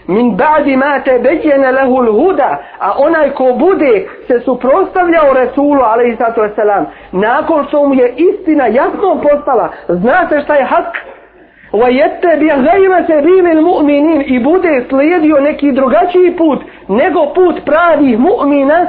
min 0.09 0.37
ba'di 0.37 0.77
ma 0.77 1.01
tabayyana 1.05 1.73
lahu 1.73 1.97
al-huda 2.03 2.51
a 2.79 2.95
onaj 2.99 3.31
ko 3.31 3.53
bude 3.59 4.07
se 4.27 4.41
suprotstavljao 4.41 5.33
Resulu 5.35 5.83
alejhi 5.83 6.17
salatu 6.17 6.41
vesselam 6.41 6.87
nakon 7.13 7.67
što 7.69 7.89
mu 7.89 7.95
je 7.95 8.15
istina 8.17 8.67
jasno 8.67 9.21
postala 9.23 9.69
zna 9.89 10.29
se 10.29 10.41
šta 10.41 10.55
je 10.55 10.65
hak 10.65 10.97
wa 11.73 11.89
yattabi 11.91 12.49
ghayra 12.67 13.07
sabilil 13.07 13.63
mu'minin 13.63 14.23
i 14.27 14.39
bude 14.45 14.85
slijedio 14.89 15.41
neki 15.41 15.73
drugačiji 15.73 16.37
put 16.37 16.61
nego 16.89 17.33
put 17.35 17.65
pravih 17.65 18.19
mu'mina 18.19 18.87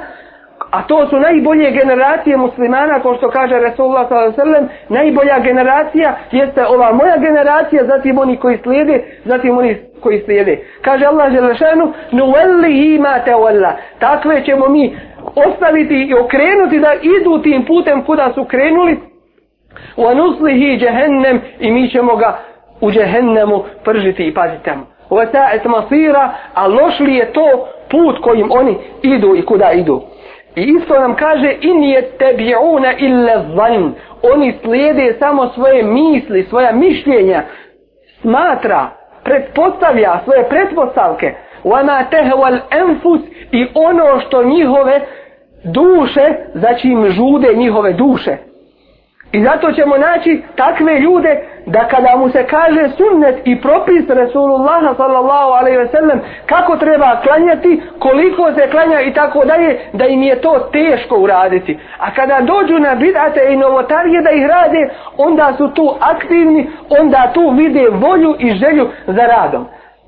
A 0.73 0.83
to 0.83 1.07
su 1.07 1.19
najbolje 1.19 1.71
generacije 1.71 2.37
muslimana, 2.37 3.00
kao 3.00 3.17
što 3.17 3.31
kaže 3.31 3.59
Resulullah 3.59 4.09
s.a.v. 4.09 4.69
Najbolja 4.88 5.38
generacija 5.38 6.17
jeste 6.31 6.67
ova 6.67 6.93
moja 6.93 7.17
generacija, 7.17 7.85
zatim 7.85 8.19
oni 8.19 8.37
koji 8.37 8.59
slijede, 8.62 9.05
zatim 9.25 9.59
oni 9.59 9.76
koji 10.00 10.21
slijede. 10.25 10.59
Kaže 10.83 11.05
Allah 11.05 11.33
Želešanu, 11.33 11.93
nuvellihi 12.11 12.99
ma 12.99 13.19
te. 13.19 13.33
Takve 13.99 14.45
ćemo 14.45 14.69
mi 14.69 14.97
ostaviti 15.47 15.95
i 15.95 16.14
okrenuti 16.14 16.79
da 16.79 16.93
idu 17.02 17.43
tim 17.43 17.64
putem 17.64 18.05
kuda 18.05 18.33
su 18.35 18.45
krenuli. 18.45 19.00
Wa 19.97 20.14
nuslihi 20.14 20.79
jehennem 20.85 21.41
i 21.61 21.71
mi 21.71 21.89
ćemo 21.89 22.17
ga 22.17 22.39
u 22.80 22.91
jehennemu 22.91 23.65
pržiti 23.85 24.26
i 24.26 24.35
paziti 24.35 24.65
tamo. 24.65 24.87
Wa 25.11 25.26
ta'et 25.32 25.69
masira, 25.69 26.35
a 26.54 26.67
loš 26.67 27.00
li 27.00 27.15
je 27.15 27.32
to 27.32 27.69
put 27.91 28.19
kojim 28.23 28.50
oni 28.52 28.76
idu 29.02 29.37
i 29.37 29.43
kuda 29.47 29.73
idu. 29.73 30.12
I 30.56 30.60
isto 30.60 31.00
nam 31.00 31.15
kaže 31.15 31.56
in 31.60 31.82
je 31.82 32.10
tebi'una 32.19 32.93
illa 32.99 33.45
zan. 33.56 33.95
Oni 34.23 34.54
slijede 34.62 35.17
samo 35.19 35.49
svoje 35.49 35.82
misli, 35.82 36.43
svoja 36.43 36.73
mišljenja, 36.73 37.43
smatra, 38.21 38.91
pretpostavlja 39.25 40.21
svoje 40.25 40.49
pretpostavke. 40.49 41.34
Wana 41.65 42.04
tehwal 42.10 42.58
enfus 42.71 43.21
i 43.52 43.67
ono 43.75 44.21
što 44.21 44.43
njihove 44.43 45.00
duše, 45.65 46.34
znači 46.54 46.54
za 46.54 46.75
čim 46.80 47.10
žude 47.10 47.54
njihove 47.54 47.93
duše. 47.93 48.36
I 49.32 49.43
zato 49.43 49.73
ćemo 49.73 49.99
naći 49.99 50.43
takve 50.56 50.99
ljude 51.00 51.49
da 51.67 51.89
kada 51.89 52.17
mu 52.17 52.29
se 52.29 52.47
kaže 52.47 52.89
sunnet 52.97 53.37
i 53.45 53.61
propis 53.61 54.09
Resulullaha 54.09 54.95
sallallahu 54.95 55.53
alaihi 55.53 55.79
ve 55.79 55.89
sellem 55.89 56.21
kako 56.47 56.77
treba 56.77 57.21
klanjati, 57.23 57.83
koliko 57.99 58.53
se 58.53 58.71
klanja 58.71 59.01
i 59.01 59.15
tako 59.15 59.45
dalje, 59.45 59.79
da 59.93 60.07
im 60.07 60.23
je 60.23 60.41
to 60.41 60.69
teško 60.73 61.17
uraditi. 61.17 61.79
A 61.99 62.15
kada 62.15 62.41
dođu 62.41 62.79
na 62.79 62.95
bidate 62.95 63.41
i 63.53 63.57
novotarije 63.57 64.23
da 64.23 64.31
ih 64.31 64.47
rade, 64.47 64.89
onda 65.17 65.53
su 65.57 65.69
tu 65.69 65.95
aktivni, 66.01 66.71
onda 67.01 67.31
tu 67.35 67.51
vide 67.51 67.89
volju 67.91 68.37
i 68.39 68.55
želju 68.55 68.89
za 69.07 69.27
radom. 69.27 69.67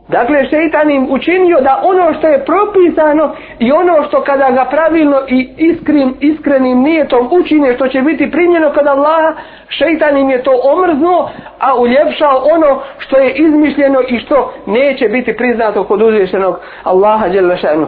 Dakle, 0.08 0.46
šeitan 0.50 0.90
im 0.90 1.06
učinio 1.10 1.60
da 1.60 1.80
ono 1.84 2.14
što 2.14 2.28
je 2.28 2.44
propisano 2.44 3.34
i 3.58 3.72
ono 3.72 4.02
što 4.08 4.22
kada 4.22 4.50
ga 4.50 4.64
pravilno 4.64 5.16
i 5.28 5.48
iskrim, 5.56 6.14
iskrenim 6.20 6.82
nijetom 6.82 7.28
učine 7.30 7.74
što 7.74 7.88
će 7.88 8.02
biti 8.02 8.30
primljeno 8.30 8.72
kod 8.72 8.86
Allaha, 8.86 9.34
šeitan 9.68 10.18
im 10.18 10.30
je 10.30 10.42
to 10.42 10.60
omrznuo, 10.64 11.30
a 11.60 11.78
uljepšao 11.78 12.42
ono 12.54 12.80
što 12.98 13.16
je 13.16 13.32
izmišljeno 13.34 14.00
i 14.08 14.18
što 14.18 14.52
neće 14.66 15.08
biti 15.08 15.36
priznato 15.36 15.84
kod 15.84 16.02
uzvišenog 16.02 16.56
Allaha 16.82 17.28
Đelešenu. 17.28 17.86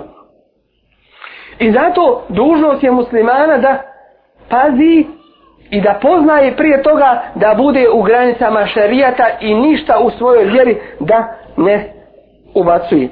I 1.59 1.71
zato 1.71 2.25
dužnost 2.29 2.83
je 2.83 2.91
muslimana 2.91 3.59
da 3.59 3.83
pazi 4.49 5.07
i 5.71 5.81
da 5.81 5.99
poznaje 6.03 6.57
prije 6.57 6.83
toga 6.83 7.23
da 7.35 7.55
bude 7.57 7.89
u 7.93 8.03
granicama 8.03 8.67
šarijata 8.67 9.25
i 9.41 9.55
ništa 9.55 9.99
u 9.99 10.11
svojoj 10.11 10.45
vjeri 10.45 10.77
da 11.01 11.37
ne 11.57 11.96
ubacuje. 12.57 13.09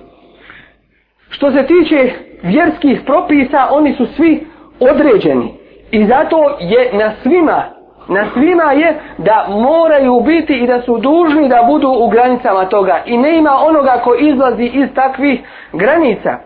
Što 1.30 1.50
se 1.52 1.66
tiče 1.66 2.12
vjerskih 2.42 3.00
propisa, 3.06 3.68
oni 3.70 3.94
su 3.94 4.06
svi 4.06 4.46
određeni. 4.80 5.54
I 5.90 6.06
zato 6.06 6.56
je 6.60 6.90
na 6.92 7.12
svima, 7.22 7.64
na 8.08 8.26
svima 8.32 8.72
je 8.72 8.94
da 9.18 9.46
moraju 9.48 10.20
biti 10.20 10.52
i 10.52 10.66
da 10.66 10.82
su 10.82 10.98
dužni 10.98 11.48
da 11.48 11.64
budu 11.66 11.88
u 11.88 12.08
granicama 12.08 12.68
toga. 12.68 13.02
I 13.06 13.18
ne 13.18 13.38
ima 13.38 13.58
onoga 13.66 14.00
ko 14.04 14.14
izlazi 14.14 14.64
iz 14.64 14.88
takvih 14.94 15.40
granica. 15.72 16.38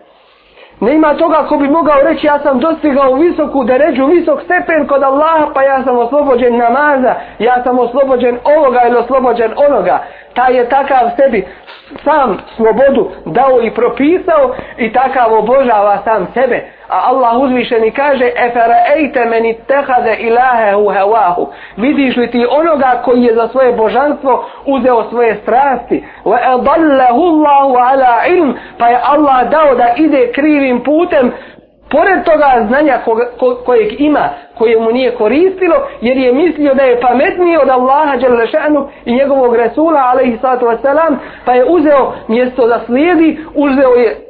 Ne 0.79 0.93
ima 0.95 1.13
toga 1.13 1.45
ko 1.47 1.57
bi 1.57 1.67
mogao 1.67 2.01
reći 2.01 2.27
ja 2.27 2.39
sam 2.39 2.59
dostigao 2.59 3.13
visoku 3.13 3.63
deređu, 3.63 4.05
visok 4.05 4.41
stepen 4.41 4.87
kod 4.87 5.03
Allaha 5.03 5.47
pa 5.53 5.63
ja 5.63 5.83
sam 5.83 5.97
oslobođen 5.97 6.57
namaza, 6.57 7.15
ja 7.39 7.63
sam 7.63 7.79
oslobođen 7.79 8.37
ovoga 8.43 8.81
ili 8.87 8.97
oslobođen 8.97 9.51
onoga. 9.67 9.99
Taj 10.33 10.55
je 10.55 10.69
takav 10.69 11.09
sebi 11.17 11.47
sam 12.03 12.37
slobodu 12.55 13.11
dao 13.25 13.61
i 13.61 13.71
propisao 13.71 14.55
i 14.77 14.93
takav 14.93 15.33
obožava 15.33 15.97
sam 16.03 16.27
sebe. 16.33 16.78
A 16.89 17.09
Allah 17.09 17.39
uzvišeni 17.39 17.91
kaže 17.91 18.31
Efera 18.35 18.75
ejte 18.95 19.25
meni 19.25 19.57
tehade 19.67 20.17
ilahehu 20.19 20.89
hevahu. 20.89 21.47
Vidiš 21.77 22.17
li 22.17 22.31
ti 22.31 22.45
onoga 22.49 23.01
koji 23.05 23.23
je 23.23 23.35
za 23.35 23.47
svoje 23.47 23.73
božanstvo 23.73 24.45
uzeo 24.65 25.09
svoje 25.09 25.35
strasti? 25.35 26.03
Wa 26.25 26.37
edallahu 26.53 27.21
Allahu 27.21 27.75
ala 27.75 28.25
ilm. 28.27 28.55
Pa 28.77 28.87
je 28.87 28.99
Allah 29.03 29.49
dao 29.49 29.75
da 29.75 29.93
ide 29.97 30.31
krivim 30.31 30.83
putem 30.83 31.31
pored 31.91 32.23
toga 32.23 32.65
znanja 32.67 32.99
koga, 33.05 33.25
ko, 33.39 33.55
kojeg 33.65 34.01
ima, 34.01 34.29
koje 34.57 34.79
mu 34.79 34.91
nije 34.91 35.15
koristilo, 35.15 35.75
jer 36.01 36.17
je 36.17 36.33
mislio 36.33 36.73
da 36.73 36.83
je 36.83 37.01
pametniji 37.01 37.57
od 37.57 37.69
Allaha 37.69 38.15
Đelešanu 38.17 38.87
i 39.05 39.13
njegovog 39.13 39.55
Resula, 39.55 39.99
alaihi 39.99 40.37
sallatu 40.41 40.65
wasalam, 40.65 41.15
pa 41.45 41.53
je 41.53 41.65
uzeo 41.65 42.13
mjesto 42.27 42.67
da 42.67 42.79
slijedi, 42.85 43.39
uzeo 43.55 43.89
je 43.89 44.28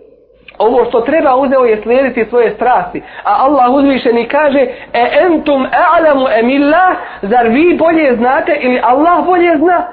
ovo 0.60 0.86
što 0.86 1.02
treba 1.02 1.36
uzeo 1.36 1.64
je 1.66 1.82
slijediti 1.82 2.26
svoje 2.30 2.52
strasti. 2.52 3.02
A 3.24 3.46
Allah 3.46 3.74
uzvišeni 3.74 4.28
kaže, 4.28 4.60
e 4.94 5.08
entum 5.26 5.64
a'lamu 5.64 6.40
emillah, 6.40 6.98
zar 7.22 7.48
vi 7.48 7.78
bolje 7.78 8.16
znate 8.16 8.58
ili 8.62 8.82
Allah 8.84 9.26
bolje 9.26 9.58
zna? 9.58 9.88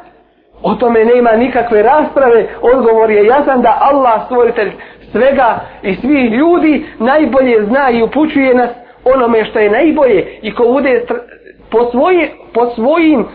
O 0.62 0.74
tome 0.74 1.04
nema 1.04 1.30
nikakve 1.32 1.82
rasprave, 1.82 2.46
odgovor 2.62 3.10
je 3.10 3.26
jasan 3.26 3.62
da 3.62 3.78
Allah 3.80 4.24
stvoritelj 4.24 4.72
svega 5.12 5.60
i 5.82 5.94
svih 5.94 6.32
ljudi 6.32 6.86
najbolje 6.98 7.64
zna 7.64 7.90
i 7.90 8.02
upućuje 8.02 8.54
nas 8.54 8.70
onome 9.04 9.44
što 9.44 9.58
je 9.58 9.70
najbolje 9.70 10.38
i 10.42 10.54
ko 10.54 10.64
bude 10.64 11.04
po, 11.70 11.90
svoje, 11.90 12.30
po 12.54 12.66
svojim 12.66 13.26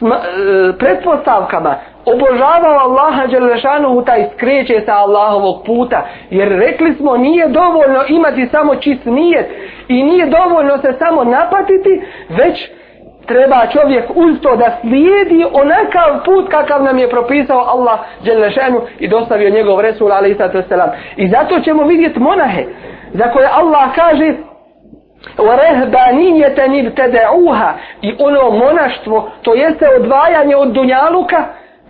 E, 0.00 0.72
pretpostavkama 0.78 1.74
obožavao 2.04 2.78
Allaha 2.78 3.26
Đelešanuhu 3.26 4.04
taj 4.04 4.24
skreće 4.36 4.80
sa 4.86 4.92
Allahovog 4.94 5.64
puta. 5.66 6.06
Jer 6.30 6.48
rekli 6.48 6.94
smo 6.94 7.16
nije 7.16 7.48
dovoljno 7.48 8.04
imati 8.08 8.48
samo 8.50 8.74
čist 8.74 9.04
nijet 9.04 9.46
i 9.88 10.02
nije 10.02 10.26
dovoljno 10.26 10.78
se 10.78 10.92
samo 10.98 11.24
napatiti 11.24 12.02
već 12.28 12.70
treba 13.26 13.66
čovjek 13.72 14.04
uz 14.14 14.40
to 14.42 14.56
da 14.56 14.78
slijedi 14.80 15.44
onakav 15.52 16.24
put 16.24 16.50
kakav 16.50 16.82
nam 16.82 16.98
je 16.98 17.10
propisao 17.10 17.58
Allah 17.58 17.98
Đelešanu 18.24 18.80
i 18.98 19.08
dostavio 19.08 19.50
njegov 19.50 19.80
Resul 19.80 20.12
alaih 20.12 20.36
i 21.16 21.28
zato 21.28 21.60
ćemo 21.60 21.84
vidjeti 21.84 22.20
monahe 22.20 22.64
za 23.12 23.24
koje 23.32 23.48
Allah 23.52 23.94
kaže 23.94 24.34
وَرَهْبَانِيَّةً 25.39 26.59
ابْتَدَعُوهَا 26.81 27.73
i 28.01 28.15
ono 28.19 28.49
monaštvo 28.51 29.31
to 29.41 29.53
jeste 29.53 29.85
odvajanje 29.95 30.55
od 30.55 30.71
dunjaluka 30.71 31.45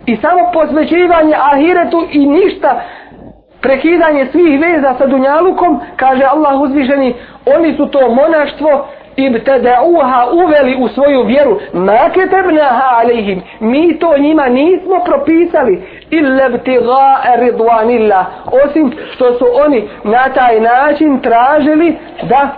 i 0.06 0.16
samo 0.16 0.50
posvećivanje 0.52 1.34
ahiretu 1.52 2.06
i 2.12 2.26
ništa 2.26 2.80
prekidanje 3.62 4.26
svih 4.26 4.60
veza 4.60 4.94
sa 4.98 5.06
dunjalukom 5.06 5.80
kaže 5.96 6.24
Allah 6.24 6.60
uzvišeni 6.60 7.14
oni 7.56 7.76
su 7.76 7.86
to 7.86 8.10
monaštvo 8.10 8.86
ibtada'uha 9.16 10.28
uveli 10.44 10.76
u 10.80 10.88
svoju 10.88 11.22
vjeru 11.22 11.60
ma 11.72 12.10
ketabnaha 12.14 12.88
alejhim 13.00 13.42
mi 13.60 13.98
to 13.98 14.18
njima 14.18 14.46
nismo 14.48 15.04
propisali 15.04 15.82
illa 16.10 16.48
ibtigha'a 16.48 17.36
ridwanillah 17.36 18.24
osim 18.64 18.92
što 19.14 19.34
su 19.38 19.44
oni 19.64 19.88
na 20.04 20.28
taj 20.34 20.60
način 20.60 21.20
tražili 21.20 21.96
da 22.22 22.48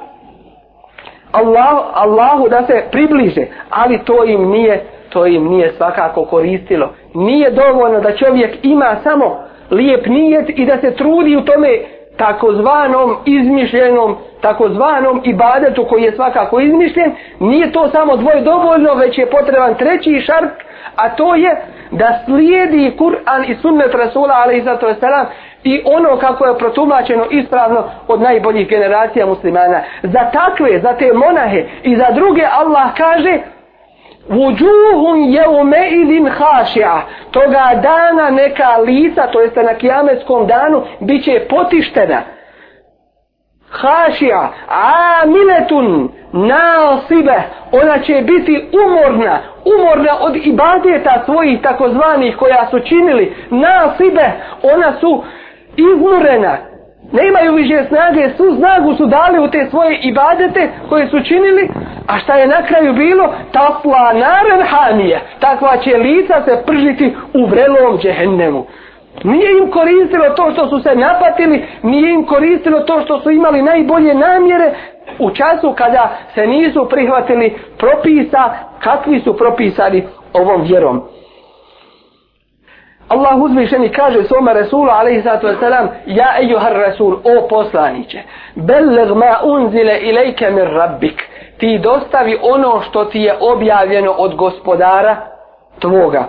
Allah, 1.38 1.86
Allahu 1.94 2.50
da 2.50 2.66
se 2.68 2.84
približe 2.92 3.46
ali 3.70 4.00
to 4.06 4.24
im 4.26 4.50
nije 4.50 4.84
to 5.10 5.26
im 5.26 5.48
nije 5.48 5.74
svakako 5.78 6.26
koristilo. 6.26 6.94
Nije 7.14 7.52
dovoljno 7.52 8.00
da 8.00 8.16
čovjek 8.16 8.56
ima 8.64 8.96
samo 9.04 9.40
lijep 9.72 10.06
nijet 10.06 10.50
i 10.50 10.66
da 10.66 10.78
se 10.78 10.96
trudi 10.96 11.36
u 11.36 11.42
tome 11.46 11.80
takozvanom 12.18 13.16
izmišljenom 13.26 14.16
takozvanom 14.42 15.22
ibadetu 15.24 15.86
koji 15.90 16.04
je 16.04 16.16
svakako 16.16 16.60
izmišljen. 16.60 17.12
Nije 17.40 17.72
to 17.72 17.90
samo 17.90 18.18
dvoje 18.18 18.42
dovoljno 18.42 18.94
već 18.94 19.18
je 19.18 19.30
potreban 19.30 19.76
treći 19.76 20.22
šart 20.26 20.52
a 20.96 21.10
to 21.10 21.36
je 21.36 21.56
da 21.92 22.20
slijedi 22.26 22.96
Kur'an 22.98 23.52
i 23.52 23.56
sunnet 23.56 23.94
Rasula 23.94 24.34
alaihissalatu 24.34 24.86
wasalam 24.86 25.26
i 25.64 25.82
ono 25.86 26.18
kako 26.18 26.46
je 26.46 26.58
protumačeno 26.58 27.26
ispravno 27.32 27.84
od 28.08 28.22
najboljih 28.22 28.70
generacija 28.70 29.26
muslimana. 29.26 29.82
Za 30.04 30.20
takve, 30.34 30.80
za 30.80 30.94
te 30.94 31.14
monahe 31.14 31.66
i 31.84 31.96
za 31.96 32.12
druge 32.12 32.44
Allah 32.52 32.90
kaže 32.98 33.38
Vujuhun 34.30 35.24
jeume 35.34 35.90
idin 35.90 36.30
hašija. 36.30 37.02
Toga 37.32 37.82
dana 37.84 38.30
neka 38.30 38.78
lica, 38.78 39.28
to 39.32 39.42
jeste 39.42 39.64
na 39.64 39.74
kijametskom 39.74 40.48
danu, 40.48 40.84
bit 41.00 41.24
će 41.24 41.46
potištena. 41.50 42.22
Hašija, 43.70 44.50
amiletun, 45.22 46.10
nasibe, 46.34 47.42
ona 47.72 48.00
će 48.00 48.22
biti 48.22 48.70
umorna, 48.74 49.40
umorna 49.66 50.18
od 50.20 50.36
ibadeta 50.36 51.24
svojih 51.26 51.62
takozvanih 51.62 52.38
koja 52.38 52.68
su 52.70 52.80
činili, 52.80 53.36
nasibe, 53.50 54.32
ona 54.64 54.94
su 55.00 55.24
izmurena, 55.78 56.58
ne 57.12 57.28
imaju 57.28 57.54
više 57.54 57.84
snage, 57.88 58.30
su 58.38 58.56
snagu 58.56 58.94
su 58.96 59.06
dali 59.06 59.40
u 59.40 59.48
te 59.48 59.68
svoje 59.70 60.00
ibadete 60.04 60.70
koje 60.90 61.08
su 61.08 61.24
činili, 61.24 61.70
a 62.08 62.20
šta 62.20 62.34
je 62.34 62.48
na 62.48 62.66
kraju 62.68 62.94
bilo? 62.94 63.34
Tasla 63.52 64.14
naren 64.14 64.62
hanija, 64.68 65.20
Takva 65.40 65.78
će 65.78 65.98
lica 65.98 66.42
se 66.46 66.64
pržiti 66.66 67.16
u 67.34 67.46
vrelom 67.46 67.98
džehennemu. 68.00 68.66
Nije 69.24 69.58
im 69.58 69.72
koristilo 69.72 70.30
to 70.30 70.52
što 70.52 70.68
su 70.68 70.80
se 70.80 70.96
napatili, 70.96 71.66
nije 71.84 72.14
im 72.14 72.26
koristilo 72.26 72.80
to 72.80 73.02
što 73.02 73.20
su 73.20 73.32
imali 73.32 73.62
najbolje 73.62 74.14
namjere 74.14 74.74
u 75.20 75.32
času 75.32 75.74
kada 75.78 76.18
se 76.36 76.48
nisu 76.48 76.88
prihvatili 76.90 77.58
propisa 77.78 78.54
kakvi 78.80 79.20
su 79.20 79.38
propisani 79.38 80.04
ovom 80.34 80.62
vjerom. 80.62 81.02
Allah 83.08 83.38
uzvišeni 83.38 83.90
kaže 83.90 84.24
svome 84.24 84.54
Resulu 84.54 84.90
alaihi 84.90 85.22
sallatu 85.22 85.48
wasalam 85.48 85.88
Ja 86.06 86.28
ejuhar 86.40 86.74
Resul, 86.74 87.14
o 87.14 87.48
poslaniće 87.50 88.22
Belleg 88.56 89.10
ma 89.10 89.40
unzile 89.44 90.00
ilajke 90.00 90.50
mir 90.50 90.68
rabbik 90.68 91.24
Ti 91.58 91.80
dostavi 91.84 92.38
ono 92.42 92.82
što 92.82 93.06
ti 93.06 93.20
je 93.20 93.36
objavljeno 93.40 94.12
od 94.12 94.36
gospodara 94.36 95.16
tvoga 95.80 96.26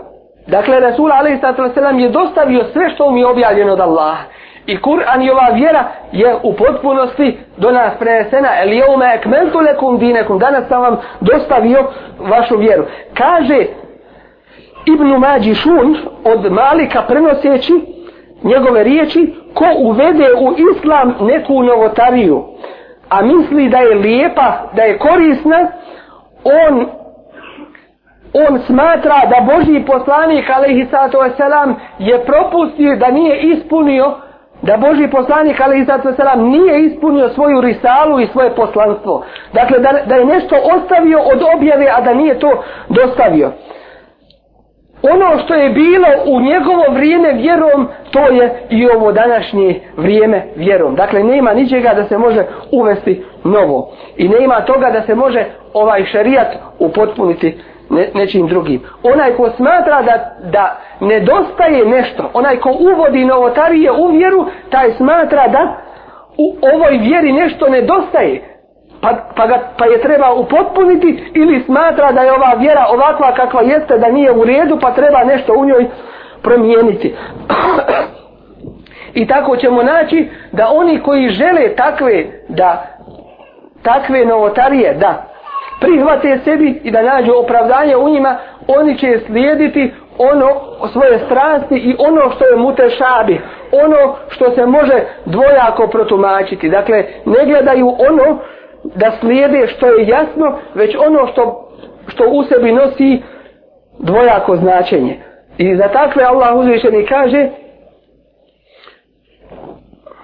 Dakle, 0.46 0.80
Resul 0.80 1.12
alaihi 1.12 1.40
sallatu 1.40 1.62
wasalam 1.62 1.98
je 1.98 2.08
dostavio 2.08 2.64
sve 2.72 2.90
što 2.90 3.10
mi 3.10 3.20
je 3.20 3.26
objavljeno 3.26 3.72
od 3.72 3.80
Allaha 3.80 4.24
I 4.68 4.76
Kur'an 4.76 5.22
i 5.22 5.30
ova 5.30 5.48
vjera 5.54 5.84
je 6.12 6.36
u 6.42 6.52
potpunosti 6.52 7.38
do 7.56 7.70
nas 7.70 7.92
prenesena. 7.98 8.48
El 8.62 8.72
jeume 8.72 9.14
ekmentu 9.14 9.58
lekum 9.58 9.98
dinekum. 9.98 10.38
Danas 10.38 10.68
sam 10.68 10.82
vam 10.82 10.96
dostavio 11.20 11.84
vašu 12.18 12.56
vjeru. 12.56 12.84
Kaže 13.14 13.66
Ibnu 14.94 15.18
Mađi 15.18 15.54
Šun 15.54 15.96
od 16.24 16.52
Malika 16.52 17.02
prenoseći 17.08 17.72
njegove 18.42 18.84
riječi 18.84 19.34
ko 19.54 19.64
uvede 19.78 20.28
u 20.40 20.54
islam 20.72 21.14
neku 21.20 21.62
novotariju 21.62 22.44
a 23.08 23.22
misli 23.22 23.68
da 23.68 23.78
je 23.78 23.94
lijepa, 23.94 24.52
da 24.76 24.82
je 24.82 24.98
korisna 24.98 25.68
on 26.44 26.86
on 28.32 28.58
smatra 28.66 29.20
da 29.30 29.54
Božji 29.54 29.84
poslanik 29.86 30.50
alaihi 30.50 30.86
sato 30.90 31.24
selam 31.36 31.76
je 31.98 32.24
propustio 32.24 32.96
da 32.96 33.10
nije 33.10 33.42
ispunio 33.42 34.14
da 34.62 34.76
Božji 34.76 35.10
poslanik 35.10 35.60
alaihi 35.60 35.84
sato 35.84 36.12
selam 36.12 36.48
nije 36.48 36.84
ispunio 36.84 37.28
svoju 37.28 37.60
risalu 37.60 38.20
i 38.20 38.26
svoje 38.26 38.50
poslanstvo. 38.50 39.24
Dakle 39.52 39.78
da, 39.78 39.92
da 40.06 40.14
je 40.14 40.24
nešto 40.24 40.56
ostavio 40.76 41.18
od 41.18 41.42
objave 41.56 41.86
a 41.96 42.00
da 42.00 42.14
nije 42.14 42.38
to 42.38 42.62
dostavio 42.88 43.52
ono 45.02 45.38
što 45.44 45.54
je 45.54 45.70
bilo 45.70 46.08
u 46.26 46.40
njegovo 46.40 46.84
vrijeme 46.92 47.32
vjerom, 47.32 47.88
to 48.10 48.20
je 48.20 48.66
i 48.70 48.88
ovo 48.88 49.12
današnje 49.12 49.80
vrijeme 49.96 50.42
vjerom. 50.56 50.94
Dakle, 50.94 51.22
nema 51.22 51.52
ničega 51.52 51.94
da 51.94 52.04
se 52.04 52.18
može 52.18 52.44
uvesti 52.72 53.24
novo. 53.44 53.92
I 54.16 54.28
nema 54.28 54.60
toga 54.60 54.90
da 54.90 55.02
se 55.02 55.14
može 55.14 55.44
ovaj 55.74 56.04
šerijat 56.04 56.46
upotpuniti 56.78 57.58
ne, 57.90 58.08
nečim 58.14 58.46
drugim. 58.46 58.82
Onaj 59.02 59.32
ko 59.32 59.50
smatra 59.50 60.02
da, 60.02 60.36
da 60.52 60.76
nedostaje 61.00 61.84
nešto, 61.84 62.30
onaj 62.34 62.56
ko 62.56 62.70
uvodi 62.70 63.24
novotarije 63.24 63.92
u 63.92 64.06
vjeru, 64.06 64.46
taj 64.70 64.92
smatra 64.92 65.48
da 65.48 65.76
u 66.36 66.56
ovoj 66.74 66.98
vjeri 66.98 67.32
nešto 67.32 67.68
nedostaje 67.68 68.57
pa, 69.00 69.08
pa, 69.36 69.46
ga, 69.46 69.58
pa 69.78 69.86
je 69.86 70.00
treba 70.02 70.32
upotpuniti 70.32 71.30
ili 71.34 71.62
smatra 71.62 72.12
da 72.12 72.20
je 72.20 72.32
ova 72.32 72.54
vjera 72.58 72.86
ovakva 72.90 73.34
kakva 73.34 73.62
jeste 73.62 73.98
da 73.98 74.08
nije 74.08 74.32
u 74.32 74.44
redu 74.44 74.78
pa 74.80 74.90
treba 74.92 75.24
nešto 75.24 75.52
u 75.52 75.64
njoj 75.64 75.86
promijeniti. 76.42 77.14
I 79.14 79.26
tako 79.26 79.56
ćemo 79.56 79.82
naći 79.82 80.28
da 80.52 80.68
oni 80.68 81.00
koji 81.02 81.28
žele 81.28 81.76
takve 81.76 82.26
da 82.48 82.86
takve 83.82 84.24
novotarije 84.24 84.94
da 84.94 85.24
prihvate 85.80 86.38
sebi 86.44 86.80
i 86.84 86.90
da 86.90 87.02
nađu 87.02 87.32
opravdanje 87.44 87.96
u 87.96 88.08
njima 88.08 88.36
oni 88.66 88.98
će 88.98 89.20
slijediti 89.26 89.92
ono 90.18 90.48
svoje 90.92 91.18
strasti 91.18 91.74
i 91.74 91.96
ono 91.98 92.30
što 92.30 92.44
je 92.44 92.56
mutešabi 92.56 93.40
ono 93.72 94.16
što 94.28 94.50
se 94.50 94.66
može 94.66 95.02
dvojako 95.24 95.86
protumačiti. 95.86 96.68
Dakle 96.68 97.04
ne 97.24 97.44
gledaju 97.46 97.88
ono 97.88 98.38
da 98.83 99.11
slijede 99.19 99.67
što 99.67 99.87
je 99.87 100.07
jasno, 100.07 100.57
već 100.75 100.95
ono 101.07 101.27
što, 101.27 101.69
što 102.07 102.23
u 102.29 102.43
sebi 102.43 102.71
nosi 102.71 103.21
dvojako 103.99 104.55
značenje. 104.55 105.19
I 105.57 105.75
za 105.75 105.87
takve 105.87 106.23
Allah 106.23 106.55
uzvišeni 106.55 107.05
kaže 107.05 107.49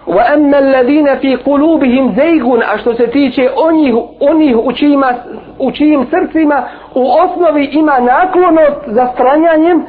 وَأَمَّا 0.07 0.59
الَّذِينَ 0.59 1.15
فِي 1.15 1.35
قُلُوبِهِمْ 1.35 2.15
زَيْغُونَ 2.15 2.63
A 2.63 2.77
što 2.77 2.93
se 2.93 3.07
tiče 3.07 3.49
onih, 3.55 3.95
onih 4.19 4.57
u, 4.57 4.73
čijima, 4.73 5.13
u 5.59 5.71
čijim 5.71 6.07
srcima 6.11 6.63
u 6.95 7.11
osnovi 7.11 7.69
ima 7.71 7.99
naklonost 7.99 8.81
za 8.87 9.07
stranjanjem 9.13 9.85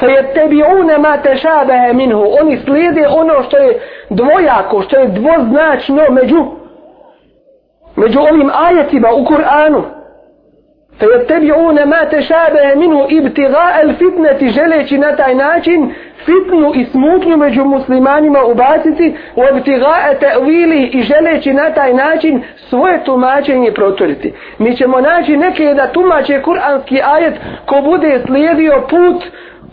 فَيَتَّبِعُونَ 0.00 0.90
مَا 0.98 1.16
تَشَابَهَ 1.16 1.92
مِنْهُ 1.92 2.36
Oni 2.40 2.56
slijede 2.64 3.06
ono 3.08 3.42
što 3.42 3.56
je 3.56 3.80
dvojako, 4.10 4.82
što 4.82 4.98
je 4.98 5.08
dvoznačno 5.08 6.02
među 6.10 6.44
među 8.00 8.20
ovim 8.20 8.50
ajetima 8.54 9.08
u 9.12 9.24
Kur'anu 9.24 9.82
فَيَتَّبِعُونَ 11.00 11.78
مَا 11.92 12.04
تَشَابَهَ 12.04 12.74
مِنْهُ 12.74 12.98
إِبْتِغَاءَ 13.18 13.74
الْفِتْنَةِ 13.84 14.50
želeći 14.50 14.98
na 14.98 15.16
taj 15.16 15.34
način 15.34 15.94
fitnu 16.24 16.72
i 16.74 16.84
smutnju 16.84 17.36
među 17.36 17.64
muslimanima 17.64 18.44
ubaciti 18.44 19.16
u 19.36 19.40
obtigae 19.40 20.18
te'vili 20.20 20.90
i 20.92 21.02
želeći 21.02 21.52
na 21.52 21.70
taj 21.70 21.94
način 21.94 22.42
svoje 22.56 23.04
tumačenje 23.04 23.72
proturiti. 23.72 24.32
Mi 24.58 24.76
ćemo 24.76 25.00
naći 25.00 25.36
neke 25.36 25.74
da 25.74 25.92
tumače 25.92 26.42
kuranski 26.42 27.00
ajet 27.04 27.34
ko 27.66 27.80
bude 27.80 28.22
slijedio 28.26 28.86
put 28.90 29.24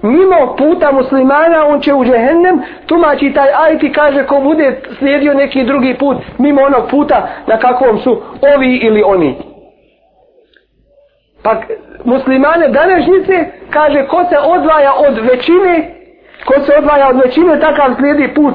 mimo 0.03 0.57
puta 0.59 0.93
muslimana 0.93 1.67
on 1.67 1.81
će 1.81 1.95
u 1.95 2.05
džehennem 2.05 2.63
tumači 2.87 3.33
taj 3.33 3.49
ajet 3.53 3.83
i 3.83 3.93
kaže 3.93 4.27
ko 4.27 4.41
bude 4.41 4.81
slijedio 4.99 5.35
neki 5.35 5.65
drugi 5.65 5.97
put 5.99 6.17
mimo 6.39 6.63
onog 6.63 6.91
puta 6.91 7.29
na 7.47 7.59
kakvom 7.59 7.99
su 7.99 8.23
ovi 8.57 8.77
ili 8.77 9.03
oni. 9.03 9.37
Pa 11.43 11.55
muslimane 12.05 12.69
današnjice 12.69 13.45
kaže 13.71 14.07
ko 14.07 14.25
se 14.25 14.39
odvaja 14.39 14.93
od 15.09 15.19
većine 15.19 15.95
ko 16.45 16.61
se 16.61 16.73
odvaja 16.79 17.09
od 17.09 17.17
većine 17.25 17.61
takav 17.61 17.95
slijedi 17.99 18.35
put 18.35 18.55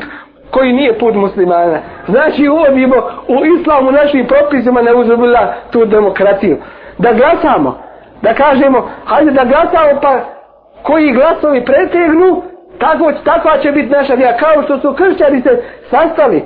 koji 0.52 0.74
nije 0.74 1.00
put 1.00 1.16
muslimana. 1.16 1.80
Znači 2.08 2.48
uvodimo 2.48 2.96
u 3.28 3.46
islamu 3.46 3.92
našim 3.92 4.28
propisima 4.28 4.82
ne 4.82 4.94
uzubila 4.94 5.54
tu 5.72 5.86
demokratiju. 5.86 6.58
Da 6.98 7.14
glasamo, 7.14 7.82
da 8.22 8.34
kažemo, 8.34 8.90
hajde 9.06 9.32
da 9.32 9.44
glasamo 9.44 10.00
pa 10.02 10.20
koji 10.84 11.12
glasovi 11.12 11.66
pretegnu, 11.66 12.42
tako, 12.80 13.12
takva 13.24 13.58
će 13.58 13.72
biti 13.72 13.90
naša 13.90 14.14
vjera. 14.14 14.38
Kao 14.38 14.64
što 14.64 14.80
su 14.80 14.94
kršćani 14.94 15.42
se 15.42 15.64
sastali, 15.90 16.44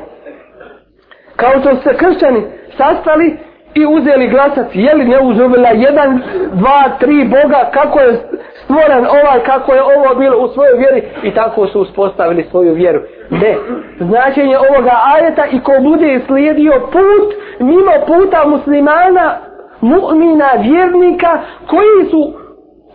kao 1.36 1.60
što 1.60 1.76
su 1.76 1.82
se 1.84 1.98
kršćani 1.98 2.42
sastali 2.78 3.38
i 3.74 3.86
uzeli 3.86 4.28
glasac, 4.28 4.68
je 4.74 4.94
li 4.96 5.06
ne 5.06 5.20
uzubila 5.22 5.70
jedan, 5.70 6.22
dva, 6.54 6.84
tri 7.00 7.24
Boga, 7.24 7.70
kako 7.74 8.00
je 8.00 8.18
stvoren 8.64 9.06
ovaj, 9.06 9.40
kako 9.46 9.74
je 9.74 9.82
ovo 9.82 10.16
bilo 10.20 10.38
u 10.38 10.48
svojoj 10.48 10.78
vjeri 10.78 11.04
i 11.24 11.32
tako 11.32 11.68
su 11.68 11.82
uspostavili 11.82 12.48
svoju 12.52 12.74
vjeru. 12.74 13.00
Ne, 13.30 13.56
značenje 14.00 14.58
ovoga 14.58 14.92
ajeta 15.16 15.46
i 15.46 15.60
ko 15.60 15.72
bude 15.82 16.22
slijedio 16.28 16.74
put 16.92 17.34
mimo 17.60 17.92
puta 18.08 18.48
muslimana, 18.48 19.38
mu'mina, 19.82 20.50
vjernika, 20.62 21.40
koji 21.68 22.10
su 22.12 22.34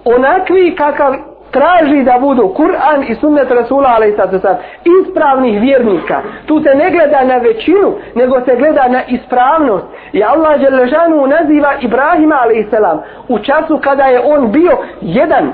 onakvi 0.04 0.74
kakav 0.76 1.14
traži 1.52 2.04
da 2.04 2.18
budu 2.18 2.48
Kur'an 2.48 3.02
i 3.08 3.14
sunnet 3.14 3.50
Rasula 3.50 3.88
a.s. 3.88 4.44
ispravnih 5.00 5.60
vjernika. 5.60 6.22
Tu 6.46 6.62
se 6.62 6.74
ne 6.74 6.90
gleda 6.90 7.24
na 7.24 7.36
većinu, 7.36 7.94
nego 8.14 8.40
se 8.40 8.56
gleda 8.56 8.88
na 8.88 9.02
ispravnost. 9.08 9.84
I 10.12 10.24
Allah 10.24 10.60
Đelešanu 10.60 11.26
naziva 11.26 11.72
Ibrahima 11.80 12.34
a.s. 12.34 12.74
u 13.28 13.38
času 13.38 13.78
kada 13.82 14.04
je 14.04 14.20
on 14.24 14.52
bio 14.52 14.78
jedan 15.00 15.52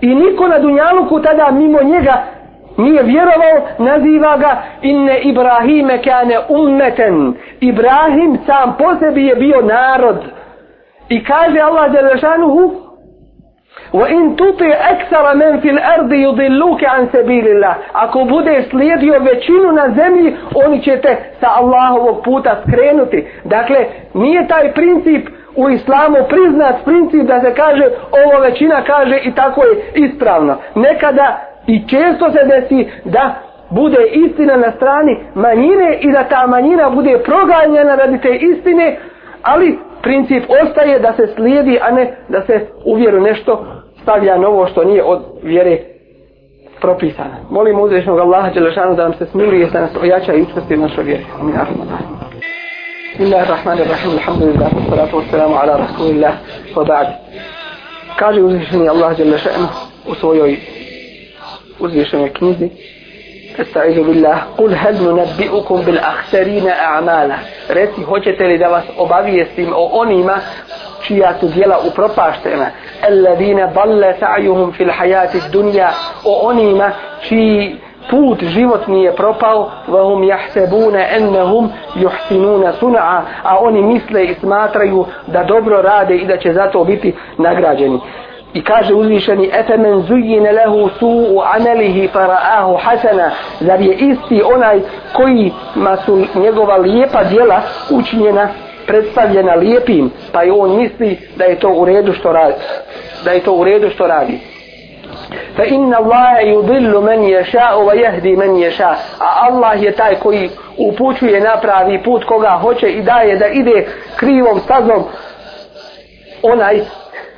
i 0.00 0.14
niko 0.14 0.48
na 0.48 0.58
Dunjaluku 0.58 1.20
tada 1.20 1.50
mimo 1.50 1.82
njega 1.82 2.22
nije 2.76 3.02
vjerovao, 3.02 3.68
naziva 3.78 4.36
ga 4.36 4.62
inne 4.82 5.20
Ibrahime 5.20 6.02
kane 6.02 6.38
ummeten. 6.48 7.34
Ibrahim 7.60 8.38
sam 8.46 8.76
po 8.78 8.94
sebi 9.00 9.26
je 9.26 9.34
bio 9.34 9.62
narod. 9.62 10.16
I 11.08 11.24
kaže 11.24 11.60
Allah 11.60 11.92
Đelešanu 11.92 12.46
وَإِن 13.93 14.35
تُطِعْ 14.35 14.71
أَكْثَرَ 14.93 15.35
مَنْ 15.35 15.59
فِي 15.61 15.69
الْأَرْضِ 15.69 16.11
يُضِلُّكَ 16.11 16.81
عَنْ 16.85 17.07
سَبِيلِ 17.13 17.45
اللَّهِ 17.47 17.75
Ako 17.93 18.23
bude 18.23 18.63
slijedio 18.69 19.19
većinu 19.19 19.71
na 19.71 19.89
zemlji, 19.95 20.35
oni 20.65 20.81
će 20.83 20.97
te 20.97 21.17
sa 21.39 21.47
Allahovog 21.55 22.23
puta 22.23 22.61
skrenuti. 22.67 23.27
Dakle, 23.43 23.85
nije 24.13 24.47
taj 24.47 24.73
princip 24.73 25.27
u 25.55 25.69
islamu 25.69 26.17
priznat 26.29 26.75
princip 26.85 27.21
da 27.21 27.41
se 27.41 27.53
kaže 27.53 27.83
ovo 28.11 28.41
većina 28.41 28.83
kaže 28.83 29.19
i 29.23 29.31
tako 29.35 29.63
je 29.63 29.81
ispravno. 29.95 30.57
Nekada 30.75 31.39
i 31.67 31.87
često 31.87 32.31
se 32.31 32.39
desi 32.45 32.89
da 33.05 33.35
bude 33.69 34.07
istina 34.11 34.55
na 34.55 34.71
strani 34.71 35.19
manjine 35.35 35.97
i 36.01 36.11
da 36.11 36.23
ta 36.23 36.47
manjina 36.47 36.89
bude 36.89 37.17
proganjena 37.17 37.95
radi 37.95 38.21
te 38.21 38.35
istine, 38.35 38.97
ali 39.43 39.79
princip 40.06 40.44
ostaje 40.62 40.98
da 40.98 41.12
se 41.12 41.26
slijedi, 41.34 41.78
a 41.82 41.90
ne 41.90 42.16
da 42.28 42.42
se 42.46 42.66
uvjeru 42.84 43.20
nešto 43.20 43.66
stavlja 44.02 44.36
novo 44.38 44.66
što 44.66 44.84
nije 44.84 45.04
od 45.04 45.20
vjere 45.42 45.78
propisana. 46.80 47.36
Molim 47.50 47.80
uzvišnog 47.80 48.18
Allaha 48.18 48.50
Đelešanu 48.50 48.94
da 48.94 49.02
nam 49.02 49.14
se 49.14 49.26
smiluje, 49.26 49.66
da 49.72 49.80
nas 49.80 49.96
ojača 50.02 50.34
i 50.34 50.42
učvrsti 50.42 50.74
u 50.74 50.80
našoj 50.80 51.04
vjeri. 51.04 51.24
Amin. 51.40 51.54
Bismillahirrahmanirrahim. 53.10 54.10
Alhamdulillah. 54.10 54.70
Salatu 54.88 55.16
wassalamu 55.16 55.54
ala 55.62 55.76
rasulillah. 55.76 56.34
Wa 56.74 56.86
ba'd. 56.86 57.06
Kaže 58.18 58.40
uzvišeni 58.42 58.88
Allah 58.88 59.16
Đelešanu 59.16 59.66
u 60.08 60.14
svojoj 60.14 60.56
uzvišenoj 61.80 62.30
knjizi 62.32 62.70
Estaizu 63.58 64.04
billah, 64.04 64.38
kul 64.56 64.74
hel 64.74 64.94
nunabbi'ukum 64.94 65.84
bil 65.84 65.98
ahsarina 65.98 66.72
a'mala. 66.96 67.38
Reci, 67.68 68.02
hoćete 68.02 68.44
li 68.44 68.58
da 68.58 68.68
vas 68.68 68.84
obavijestim 68.98 69.72
o 69.76 69.90
onima 69.92 70.36
čija 71.02 71.34
su 71.40 71.48
djela 71.48 71.78
upropaštena? 71.90 72.66
Alladine 73.08 73.66
balle 73.74 74.14
sa'juhum 74.20 74.72
fil 74.72 74.90
hayati 74.98 75.40
dunja. 75.52 75.88
O 76.24 76.48
onima 76.48 76.90
čiji 77.28 77.76
put 78.10 78.42
život 78.42 78.86
nije 78.86 79.16
propao, 79.16 79.70
vahum 79.88 80.24
jahsebune 80.24 81.08
ennehum 81.16 81.70
juhsinuna 81.94 82.72
sun'a, 82.80 83.22
a 83.42 83.58
oni 83.60 83.82
misle 83.82 84.24
i 84.24 84.34
smatraju 84.34 85.06
da 85.26 85.44
dobro 85.44 85.82
rade 85.82 86.16
i 86.16 86.26
da 86.26 86.36
će 86.36 86.52
zato 86.52 86.84
biti 86.84 87.14
nagrađeni. 87.38 88.00
I 88.54 88.64
kaže 88.64 88.94
uzvišeni 88.94 89.50
Efemen 89.52 90.02
zujine 90.02 90.52
lehu 90.52 90.90
su'u 90.98 91.42
amelihi 91.54 92.08
fara'ahu 92.08 92.76
hasana. 92.76 93.30
Zar 93.60 93.80
je 93.80 93.94
isti 93.94 94.42
onaj 94.54 94.80
koji 95.12 95.52
ma 95.74 95.96
su 95.96 96.24
njegova 96.34 96.76
lijepa 96.76 97.24
djela 97.24 97.60
učinjena 97.90 98.48
predstavljena 98.86 99.54
lijepim? 99.54 100.10
Pa 100.32 100.44
i 100.44 100.50
on 100.50 100.76
misli 100.76 101.18
da 101.36 101.44
je 101.44 101.58
to 101.58 101.68
u 101.68 101.84
redu 101.84 102.12
što 102.12 102.32
radi 102.32 102.54
da 103.26 103.30
je 103.30 103.40
to 103.40 103.52
u 103.52 103.64
redu 103.64 103.90
što 103.90 104.06
radi. 104.06 104.38
Fa 105.56 105.64
inna 105.64 105.96
Allaha 105.96 106.40
yudillu 106.42 107.00
men 107.02 107.20
yasha 107.20 107.74
wa 107.74 107.94
yahdi 107.94 108.36
men 108.36 108.50
yasha. 108.50 108.94
A 109.18 109.48
Allah 109.48 109.82
je 109.82 109.92
taj 109.92 110.14
koji 110.14 110.50
upućuje 110.78 111.40
na 111.40 111.56
pravi 111.56 112.02
put 112.02 112.24
koga 112.24 112.58
hoće 112.62 112.88
i 112.88 113.02
daje 113.02 113.36
da 113.36 113.46
ide 113.46 113.86
krivom 114.16 114.60
stazom 114.60 115.04
onaj 116.42 116.80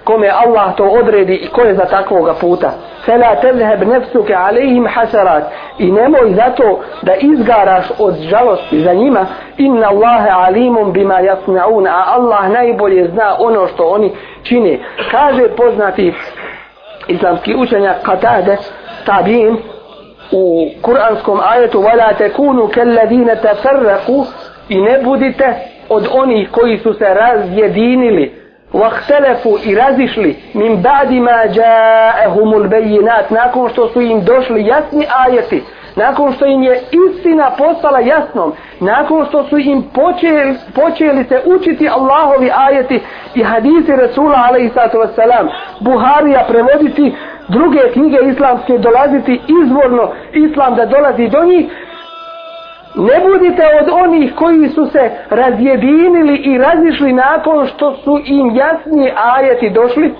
kome 0.08 0.28
Allah 0.28 0.76
to 0.76 0.84
odredi 0.84 1.34
i 1.34 1.48
ko 1.48 1.60
je 1.60 1.74
za 1.74 1.84
takvoga 1.84 2.34
puta. 2.40 2.70
Fela 3.04 3.34
tezheb 3.40 3.82
nefsuke 3.88 4.34
alejhim 4.34 4.86
hasarat. 4.94 5.44
I 5.78 5.92
nemoj 5.92 6.32
zato 6.34 6.80
da 7.02 7.14
izgaraš 7.14 7.86
od 7.98 8.14
žalosti 8.14 8.80
za 8.80 8.92
njima. 8.92 9.26
Inna 9.56 9.88
Allahe 9.88 10.30
alimum 10.30 10.92
bima 10.92 11.20
jasnaun 11.20 11.86
a 11.86 12.04
Allah 12.06 12.50
najbolje 12.50 13.08
zna 13.08 13.36
ono 13.38 13.66
što 13.66 13.88
oni 13.88 14.12
čine. 14.42 14.78
Kaže 15.10 15.48
poznati 15.56 16.14
islamski 17.08 17.54
učenjak 17.54 17.96
Qatade 18.02 18.56
tabin 19.06 19.56
u 20.32 20.70
kuranskom 20.82 21.40
ajetu 21.50 21.78
wala 21.80 22.16
tekunu 22.18 22.68
kelladine 22.68 23.36
teferraku 23.36 24.24
i 24.68 24.80
ne 24.80 24.98
budite 25.04 25.54
od 25.88 26.08
onih 26.12 26.50
koji 26.50 26.78
su 26.78 26.94
se 26.94 27.14
razjedinili. 27.14 28.47
واختلفوا 28.73 29.59
i 29.65 29.75
razišli 29.75 30.35
min 30.53 30.83
ba'di 30.83 31.19
ma 31.19 31.45
ja'ahumul 31.59 32.67
bayinat 32.67 33.29
nakon 33.29 33.69
što 33.69 33.89
su 33.89 34.01
im 34.01 34.25
došli 34.25 34.65
jasni 34.65 35.05
ajeti 35.25 35.63
nakon 35.95 36.33
što 36.33 36.45
im 36.45 36.63
je 36.63 36.81
istina 36.91 37.51
postala 37.57 37.99
jasnom 37.99 38.53
nakon 38.79 39.25
što 39.25 39.43
su 39.43 39.57
im 39.57 39.83
počeli, 39.93 40.55
počeli 40.75 41.23
se 41.23 41.41
učiti 41.45 41.89
Allahovi 41.89 42.51
ajeti 42.55 43.01
i 43.35 43.43
hadisi 43.43 43.91
Rasula 43.95 44.37
alaihi 44.47 44.69
sallatu 44.73 44.97
wassalam 44.97 45.47
Buharija 45.79 46.45
prevoditi 46.47 47.15
druge 47.47 47.91
knjige 47.93 48.17
islamske 48.31 48.77
dolaziti 48.77 49.41
izvorno 49.63 50.11
islam 50.33 50.75
da 50.75 50.85
dolazi 50.85 51.27
do 51.27 51.43
njih 51.45 51.65
Ne 52.98 53.20
budite 53.20 53.62
od 53.80 53.88
onih 54.04 54.34
koji 54.34 54.68
su 54.68 54.86
se 54.86 55.10
razjedinili 55.30 56.36
i 56.36 56.58
razišli 56.58 57.12
nakon 57.12 57.66
što 57.66 57.96
su 57.96 58.20
im 58.24 58.56
jasni 58.56 59.12
ajeti 59.16 59.70
došli. 59.70 60.14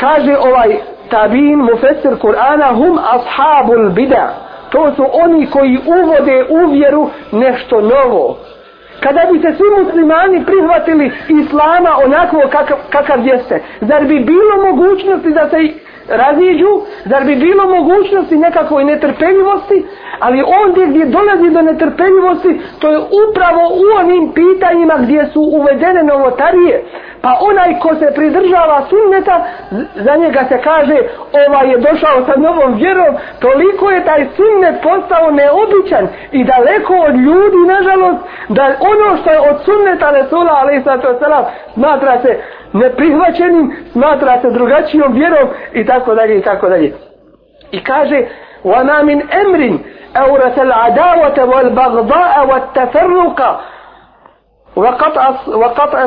Kaže 0.00 0.36
ovaj 0.36 0.76
tabin 1.10 1.58
mufesir 1.58 2.12
Kur'ana 2.18 2.74
hum 2.74 2.98
ashabul 2.98 3.90
bida. 3.90 4.34
To 4.70 4.92
su 4.96 5.04
oni 5.12 5.46
koji 5.46 5.78
uvode 5.86 6.44
u 6.48 6.70
vjeru 6.70 7.10
nešto 7.32 7.80
novo. 7.80 8.36
Kada 9.00 9.20
bi 9.32 9.38
se 9.38 9.52
svi 9.56 9.84
muslimani 9.84 10.44
prihvatili 10.44 11.12
islama 11.28 11.90
onako 12.04 12.36
kakav, 12.50 12.76
kakav 12.90 13.26
jeste, 13.26 13.62
zar 13.80 14.04
bi 14.04 14.20
bilo 14.20 14.72
mogućnosti 14.72 15.30
da 15.30 15.48
se 15.50 15.56
raziđu, 16.08 16.80
zar 17.04 17.24
bi 17.24 17.36
bilo 17.36 17.66
mogućnosti 17.66 18.36
nekakvoj 18.36 18.84
netrpeljivosti, 18.84 19.86
ali 20.18 20.42
ondje 20.64 20.86
gdje 20.86 21.04
dolazi 21.06 21.50
do 21.50 21.62
netrpeljivosti, 21.62 22.60
to 22.78 22.90
je 22.90 22.98
upravo 22.98 23.62
u 23.68 23.84
onim 24.00 24.32
pitanjima 24.34 24.94
gdje 24.98 25.26
su 25.32 25.40
uvedene 25.40 26.02
novotarije 26.02 26.84
Pa 27.21 27.37
onaj 27.41 27.79
ko 27.79 27.95
se 27.95 28.13
pridržava 28.15 28.81
sunneta, 28.89 29.45
za 29.95 30.15
njega 30.15 30.41
se 30.49 30.57
kaže, 30.63 30.97
ovaj 31.47 31.71
je 31.71 31.77
došao 31.77 32.25
sa 32.25 32.33
novom 32.37 32.73
vjerom, 32.73 33.15
toliko 33.39 33.91
je 33.91 34.05
taj 34.05 34.27
sunnet 34.35 34.75
postao 34.83 35.31
neobičan 35.31 36.07
i 36.31 36.43
daleko 36.43 36.93
od 37.07 37.15
ljudi, 37.15 37.61
nažalost, 37.67 38.19
da 38.49 38.63
ono 38.91 39.17
što 39.17 39.31
je 39.31 39.39
od 39.39 39.57
sunneta 39.65 40.11
Resula, 40.11 40.53
ali 40.61 40.77
i 40.77 40.83
sato 40.83 41.07
smatra 41.73 42.21
se 42.21 42.39
neprihvaćenim, 42.73 43.75
smatra 43.91 44.41
se 44.41 44.49
drugačijom 44.49 45.13
vjerom 45.13 45.47
i 45.73 45.85
tako 45.85 46.15
dalje 46.15 46.37
i 46.37 46.41
tako 46.41 46.69
dalje. 46.69 46.93
I 47.71 47.83
kaže, 47.83 48.21
وَمَا 48.63 49.03
مِنْ 49.03 49.19
أَمْرٍ 49.41 49.61
أَوْرَثَ 50.23 50.57
الْعَدَاوَةَ 50.59 51.37
وَالْبَغْضَاءَ 51.51 52.33
وَالتَّفَرُّقَ 52.49 53.39
وقطع 54.75 56.03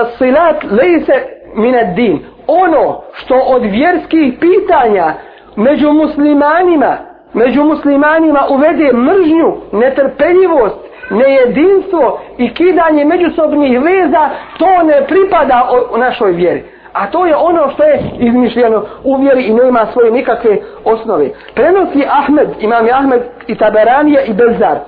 الصلات 0.00 0.64
ليس 0.64 1.10
من 1.54 1.74
الدين 1.74 2.18
ono 2.46 3.00
što 3.12 3.34
od 3.34 3.62
vjerskih 3.62 4.34
pitanja 4.40 5.14
među 5.56 5.92
muslimanima 5.92 6.96
među 7.34 7.64
muslimanima 7.64 8.46
uvede 8.50 8.92
mržnju, 8.92 9.56
netrpeljivost, 9.72 10.76
nejedinstvo 11.10 12.20
i 12.38 12.54
kidanje 12.54 13.04
međusobnih 13.04 13.80
veza, 13.80 14.28
to 14.58 14.82
ne 14.82 15.06
pripada 15.06 15.68
u 15.94 15.98
našoj 15.98 16.32
vjeri. 16.32 16.64
A 16.92 17.10
to 17.10 17.26
je 17.26 17.36
ono 17.36 17.70
što 17.70 17.82
je 17.82 18.02
izmišljeno 18.18 18.84
u 19.04 19.16
vjeri 19.16 19.42
i 19.42 19.54
nema 19.54 19.86
svoje 19.92 20.10
nikakve 20.10 20.58
osnove. 20.84 21.28
Prenosi 21.54 22.04
Ahmed, 22.08 22.48
imam 22.60 22.86
je 22.86 22.92
Ahmed 22.92 23.22
i 23.46 23.54
Taberanija 23.54 24.22
i 24.22 24.32
Bezar 24.32 24.78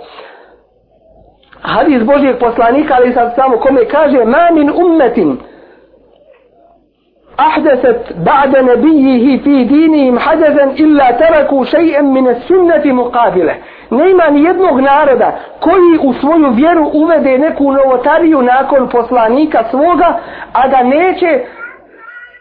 hadis 1.61 2.03
Božijeg 2.03 2.39
poslanika, 2.39 2.93
ali 2.97 3.13
sad 3.13 3.35
samo 3.35 3.57
kome 3.57 3.85
kaže, 3.85 4.25
ma 4.25 4.49
min 4.53 4.69
ummetin, 4.69 5.37
ahdeset 7.39 8.13
ba'da 8.25 8.61
nabijihi 8.61 9.39
fi 9.43 9.65
dinihim 9.65 10.17
hadezen 10.17 10.69
illa 10.75 11.13
teraku 11.17 11.65
šejem 11.65 12.13
mine 12.13 12.35
sunneti 12.47 12.93
muqabile. 12.93 13.53
Nema 13.89 14.29
ni 14.29 14.43
jednog 14.43 14.79
naroda 14.79 15.39
koji 15.59 15.97
u 16.01 16.13
svoju 16.13 16.49
vjeru 16.49 16.89
uvede 16.93 17.37
neku 17.37 17.71
novotariju 17.71 18.41
nakon 18.41 18.89
poslanika 18.89 19.63
svoga, 19.69 20.19
a 20.53 20.67
da 20.67 20.83
neće 20.83 21.39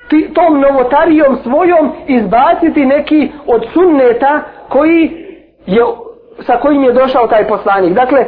ti, 0.09 0.31
tom 0.35 0.61
novotarijom 0.61 1.37
svojom 1.43 1.93
izbaciti 2.07 2.87
neki 2.87 3.31
od 3.47 3.67
sunneta 3.73 4.41
koji 4.69 5.27
je, 5.67 5.83
sa 6.41 6.57
kojim 6.57 6.85
je 6.85 6.93
došao 6.93 7.27
taj 7.27 7.49
poslanik. 7.49 7.95
Dakle, 7.95 8.25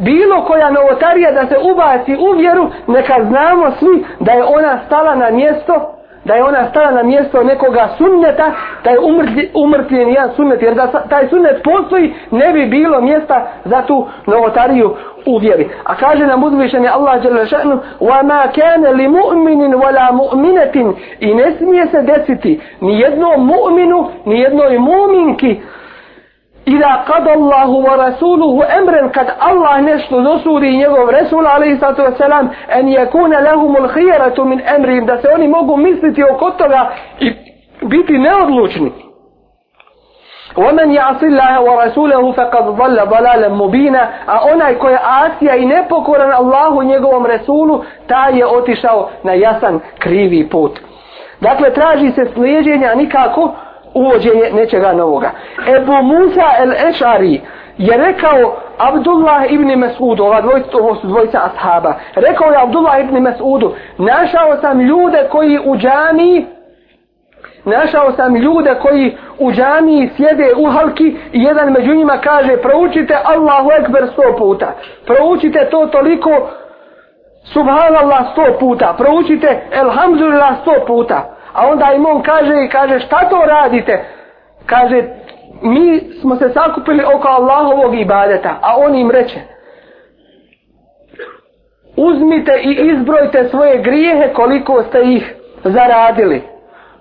bilo 0.00 0.44
koja 0.44 0.70
novotarija 0.70 1.32
da 1.32 1.46
se 1.46 1.56
ubaci 1.72 2.16
u 2.16 2.32
vjeru, 2.38 2.70
neka 2.86 3.14
znamo 3.28 3.70
svi 3.78 4.04
da 4.20 4.32
je 4.32 4.44
ona 4.44 4.78
stala 4.86 5.14
na 5.14 5.30
mjesto, 5.30 5.96
da 6.24 6.34
je 6.34 6.44
ona 6.44 6.68
stala 6.70 6.90
na 6.90 7.02
mjesto 7.02 7.42
nekoga 7.42 7.88
sunneta, 7.98 8.52
da 8.84 8.90
je 8.90 8.98
umrtljen 9.54 10.08
jedan 10.08 10.30
sunnet, 10.36 10.62
jer 10.62 10.74
da 10.74 10.86
taj 10.86 11.28
sunnet 11.28 11.62
postoji, 11.64 12.14
ne 12.30 12.52
bi 12.52 12.66
bilo 12.66 13.00
mjesta 13.00 13.46
za 13.64 13.82
tu 13.82 14.06
novotariju 14.26 14.96
u 15.26 15.38
vjeri. 15.38 15.68
A 15.84 15.94
kaže 15.94 16.26
nam 16.26 16.44
uzvišeni 16.44 16.88
Allah 16.88 17.22
Đelešanu, 17.22 17.80
وَمَا 18.00 18.10
"Wa 18.10 18.22
ma 18.22 18.42
kana 18.54 18.90
li 18.90 19.08
mu'minin 19.08 19.74
mu'minatin" 20.12 20.92
i 21.20 21.34
ne 21.34 21.52
smije 21.58 21.86
se 21.86 22.02
desiti 22.02 22.60
ni 22.80 23.00
jednom 23.00 23.46
mu'minu, 23.46 24.06
ni 24.24 24.40
jednoj 24.40 24.78
mu'minki 24.78 25.60
Ida 26.65 27.03
kad 27.07 27.27
Allahu 27.27 27.83
wa 27.83 27.95
rasuluhu 27.95 28.63
emren 28.79 29.09
kad 29.11 29.27
Allah 29.39 29.81
nešto 29.81 30.21
dosudi 30.21 30.77
njegov 30.77 31.09
Resul 31.09 31.47
alaihi 31.47 31.79
sallatu 31.79 32.01
wasalam 32.01 32.49
en 32.69 32.87
yakuna 32.87 33.39
lahumul 33.39 33.87
khijaratu 33.87 34.45
min 34.45 34.61
emrim 34.75 35.05
da 35.05 35.21
se 35.21 35.27
oni 35.35 35.47
mogu 35.47 35.77
misliti 35.77 36.23
oko 36.23 36.51
toga 36.51 36.91
i 37.19 37.31
biti 37.81 38.17
neodlučni. 38.17 38.91
ومن 40.57 40.91
يعص 40.91 41.23
الله 41.23 41.61
ورسوله 41.61 42.31
فقد 42.31 42.65
ضل 42.65 43.05
ضلالا 43.05 43.49
مبينا 43.49 44.09
a 44.27 44.39
onaj 44.53 44.75
ko 44.75 44.89
je 44.89 44.99
asija 45.03 45.55
i 45.55 45.65
nepokoran 45.65 46.31
Allahu 46.31 46.83
njegovom 46.83 47.25
Resulu 47.25 47.83
taj 48.07 48.37
je 48.37 48.45
otišao 48.45 49.09
na 49.23 49.33
jasan 49.33 49.79
krivi 49.99 50.49
put 50.49 50.79
dakle 51.41 51.73
traži 51.73 52.11
se 52.11 52.25
slijeđenja 52.33 52.95
nikako 52.95 53.51
uvođenje 53.94 54.50
nečega 54.52 54.92
novoga. 54.92 55.30
Ebu 55.76 55.92
Musa 56.02 56.46
el-Ešari 56.60 57.40
je 57.78 57.96
rekao 57.96 58.56
Abdullah 58.78 59.52
ibn 59.52 59.68
Mas'ud, 59.68 60.20
ova 60.20 60.40
dvojica, 60.40 60.68
ovo 60.80 60.94
su 60.94 61.06
dvojica 61.06 61.40
ashaba, 61.44 61.94
rekao 62.14 62.50
je 62.50 62.62
Abdullah 62.62 63.00
ibn 63.00 63.16
Mas'udu, 63.16 63.72
našao 63.98 64.56
sam 64.60 64.80
ljude 64.80 65.28
koji 65.30 65.58
u 65.64 65.76
džami, 65.76 66.46
našao 67.64 68.12
sam 68.12 68.36
ljude 68.36 68.74
koji 68.82 69.16
u 69.38 69.52
džami 69.52 70.10
sjede 70.16 70.52
u 70.56 70.70
halki 70.70 71.16
i 71.32 71.42
jedan 71.42 71.72
među 71.72 71.94
njima 71.94 72.18
kaže, 72.18 72.56
proučite 72.56 73.16
Allahu 73.24 73.70
Ekber 73.80 74.08
sto 74.12 74.36
puta, 74.38 74.72
proučite 75.06 75.68
to 75.70 75.86
toliko, 75.86 76.30
Subhanallah 77.44 78.32
sto 78.32 78.58
puta, 78.60 78.94
proučite 78.98 79.60
Elhamdulillah 79.72 80.60
sto 80.62 80.84
puta. 80.86 81.39
A 81.52 81.68
onda 81.68 81.92
im 81.92 82.06
on 82.06 82.22
kaže, 82.22 82.64
i 82.64 82.68
kaže 82.68 83.00
šta 83.00 83.28
to 83.28 83.42
radite? 83.46 84.04
Kaže, 84.66 85.02
mi 85.62 86.00
smo 86.20 86.36
se 86.36 86.48
sakupili 86.48 87.04
oko 87.14 87.28
Allahovog 87.28 87.94
ibadeta. 87.94 88.58
A 88.62 88.76
on 88.76 88.94
im 88.94 89.10
reče, 89.10 89.40
uzmite 91.96 92.60
i 92.62 92.90
izbrojte 92.92 93.48
svoje 93.48 93.82
grijehe 93.82 94.32
koliko 94.32 94.82
ste 94.82 95.02
ih 95.02 95.34
zaradili. 95.64 96.42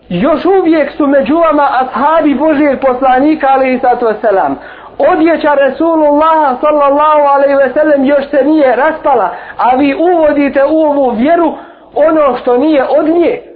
Još 0.10 0.46
uvijek 0.46 0.92
su 0.92 1.08
među 1.08 1.36
vama 1.36 1.68
ashabi 1.72 2.36
Božijeg 2.36 2.80
poslanika, 2.80 3.48
ali 3.50 3.74
i 3.74 3.80
sato 3.80 4.14
selam. 4.22 4.60
Odjeća 4.98 5.54
Resulullah 5.54 6.60
sallallahu 6.62 7.22
alaihi 7.36 7.56
ve 7.56 7.74
sellem 7.74 8.06
još 8.06 8.30
se 8.30 8.44
nije 8.44 8.76
raspala, 8.76 9.30
a 9.58 9.76
vi 9.76 9.96
uvodite 9.96 10.64
u 10.66 10.82
ovu 10.82 11.10
vjeru 11.10 11.54
ono 11.96 12.38
što 12.38 12.58
nije 12.58 12.84
od 12.84 13.08
nje 13.08 13.49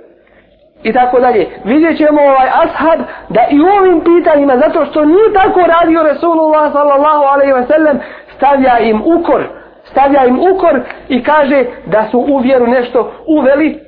i 0.84 0.94
tako 0.94 1.20
dalje. 1.20 1.48
Vidjet 1.64 1.98
ćemo 1.98 2.22
ovaj 2.22 2.50
ashab 2.64 3.00
da 3.30 3.42
i 3.52 3.62
u 3.62 3.68
ovim 3.80 4.02
pitanjima, 4.02 4.58
zato 4.58 4.86
što 4.86 5.06
nije 5.06 5.34
tako 5.34 5.60
radio 5.60 6.04
Resulullah 6.04 6.72
sallallahu 6.72 7.24
alaihi 7.34 7.54
wa 7.54 7.68
sallam, 7.68 8.00
stavlja 8.36 8.80
im 8.80 9.02
ukor, 9.06 9.44
stavlja 9.92 10.26
im 10.26 10.40
ukor 10.40 10.82
i 11.10 11.24
kaže 11.24 11.66
da 11.86 12.08
su 12.12 12.20
u 12.20 12.38
vjeru 12.38 12.68
nešto 12.68 13.12
uveli, 13.28 13.80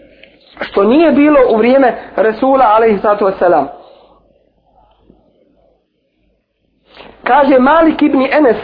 što 0.61 0.83
nije 0.83 1.11
bilo 1.11 1.39
u 1.49 1.57
vrijeme 1.57 1.93
Resula 2.15 2.65
alaihi 2.65 2.99
sallatu 2.99 3.25
wasallam. 3.25 3.65
Kaže 7.23 7.59
Malik 7.59 8.01
ibn 8.01 8.21
Enes, 8.21 8.57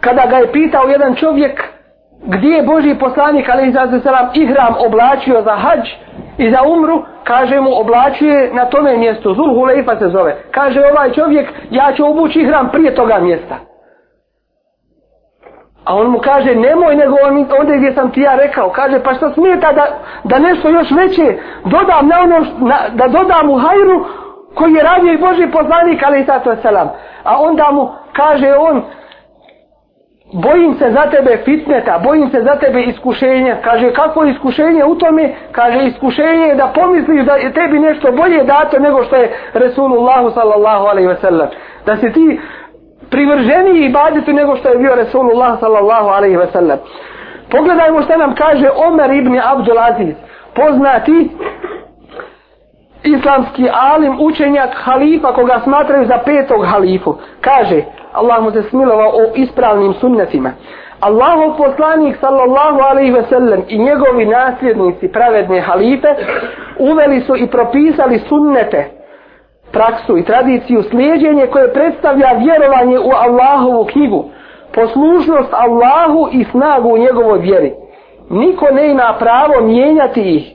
kada 0.00 0.26
ga 0.26 0.36
je 0.36 0.52
pitao 0.52 0.88
jedan 0.88 1.14
čovjek, 1.14 1.64
gdje 2.22 2.48
je 2.48 2.62
Boži 2.62 2.94
poslanik 2.94 3.48
alaihi 3.48 3.72
sallatu 3.72 3.96
wasallam 3.96 4.28
ihram 4.34 4.74
oblačio 4.78 5.42
za 5.42 5.56
hađ, 5.56 5.88
i 6.40 6.50
za 6.50 6.62
umru, 6.62 7.02
kaže 7.24 7.60
mu, 7.60 7.70
oblačuje 7.80 8.50
na 8.54 8.64
tome 8.64 8.96
mjestu, 8.96 9.34
Zulhulejfa 9.34 9.98
se 9.98 10.08
zove. 10.08 10.36
Kaže 10.50 10.80
ovaj 10.92 11.12
čovjek, 11.12 11.48
ja 11.70 11.92
ću 11.96 12.06
obući 12.06 12.44
hram 12.44 12.70
prije 12.72 12.94
toga 12.94 13.18
mjesta. 13.18 13.56
A 15.84 15.96
on 15.96 16.06
mu 16.10 16.18
kaže, 16.18 16.54
nemoj 16.54 16.96
nego 16.96 17.16
on, 17.26 17.46
onda 17.60 17.76
gdje 17.76 17.92
sam 17.92 18.10
ti 18.10 18.20
ja 18.20 18.34
rekao. 18.34 18.70
Kaže, 18.70 19.02
pa 19.02 19.14
što 19.14 19.30
smeta 19.30 19.72
da, 19.72 19.86
da 20.24 20.38
nešto 20.38 20.68
još 20.68 20.90
veće 20.90 21.38
dodam 21.64 22.08
na 22.08 22.20
ono, 22.20 22.38
na, 22.58 22.76
da 22.94 23.08
dodam 23.08 23.50
u 23.50 23.58
hajru 23.58 24.04
koji 24.54 24.72
je 24.72 24.82
radio 24.82 25.12
i 25.12 25.18
Boži 25.18 25.46
poslanik, 25.52 26.02
ali 26.06 26.20
i 26.20 26.24
sato 26.24 26.56
selam. 26.62 26.88
A 27.24 27.40
onda 27.40 27.70
mu 27.72 27.88
kaže 28.12 28.54
on, 28.56 28.82
bojim 30.32 30.74
se 30.74 30.90
za 30.90 31.10
tebe 31.10 31.36
fitneta, 31.44 32.00
bojim 32.04 32.30
se 32.30 32.40
za 32.40 32.56
tebe 32.56 32.82
iskušenja. 32.82 33.56
Kaže, 33.64 33.92
kako 33.92 34.24
je 34.24 34.30
iskušenje 34.30 34.84
u 34.84 34.94
tome? 34.94 35.34
Kaže, 35.52 35.86
iskušenje 35.86 36.46
je 36.46 36.54
da 36.54 36.72
pomisliš 36.74 37.24
da 37.24 37.34
je 37.34 37.52
tebi 37.52 37.78
nešto 37.78 38.12
bolje 38.12 38.44
dato 38.44 38.78
nego 38.78 39.04
što 39.04 39.16
je 39.16 39.36
Resulullahu 39.52 40.30
sallallahu 40.30 40.86
alaihi 40.86 41.08
ve 41.08 41.16
sellem. 41.16 41.48
Da 41.86 41.96
si 41.96 42.12
ti 42.12 42.40
privrženiji 43.10 43.84
ibadetu 43.84 44.32
nego 44.32 44.56
što 44.56 44.68
je 44.68 44.78
bio 44.78 44.94
Resulullah 44.94 45.60
sallallahu 45.60 46.08
alaihi 46.08 46.36
ve 46.36 46.46
sellem. 46.46 46.78
Pogledajmo 47.50 48.02
što 48.02 48.16
nam 48.16 48.34
kaže 48.34 48.70
Omer 48.76 49.10
ibn 49.10 49.40
Abdul 49.44 49.78
Aziz, 49.78 50.14
poznati 50.54 51.30
islamski 53.04 53.68
alim, 53.72 54.20
učenjak 54.20 54.70
halifa 54.74 55.32
koga 55.32 55.60
smatraju 55.64 56.06
za 56.06 56.18
petog 56.24 56.66
halifu. 56.66 57.14
Kaže, 57.40 57.82
Allah 58.12 58.42
mu 58.42 58.50
se 58.50 58.62
smilovao 58.62 59.08
o 59.08 59.34
ispravnim 59.34 59.94
sunnetima. 59.94 60.52
Allahov 61.00 61.56
poslanik 61.56 62.16
sallallahu 62.20 62.80
alaihi 62.90 63.10
ve 63.10 63.22
sellem 63.22 63.62
i 63.68 63.78
njegovi 63.78 64.26
nasljednici 64.26 65.08
pravedne 65.08 65.60
halife 65.60 66.08
uveli 66.78 67.20
su 67.20 67.36
i 67.36 67.46
propisali 67.46 68.18
sunnete, 68.18 68.90
praksu 69.72 70.18
i 70.18 70.24
tradiciju 70.24 70.82
slijedjenje 70.82 71.46
koje 71.46 71.72
predstavlja 71.72 72.32
vjerovanje 72.32 72.98
u 72.98 73.10
Allahovu 73.10 73.84
knjigu, 73.84 74.24
poslušnost 74.74 75.52
Allahu 75.52 76.28
i 76.32 76.44
snagu 76.44 76.88
u 76.88 76.98
njegovoj 76.98 77.38
vjeri. 77.38 77.72
niko 78.30 78.66
ne 78.72 78.90
ima 78.90 79.14
pravo 79.18 79.60
mijenjati 79.66 80.20
ih 80.36 80.52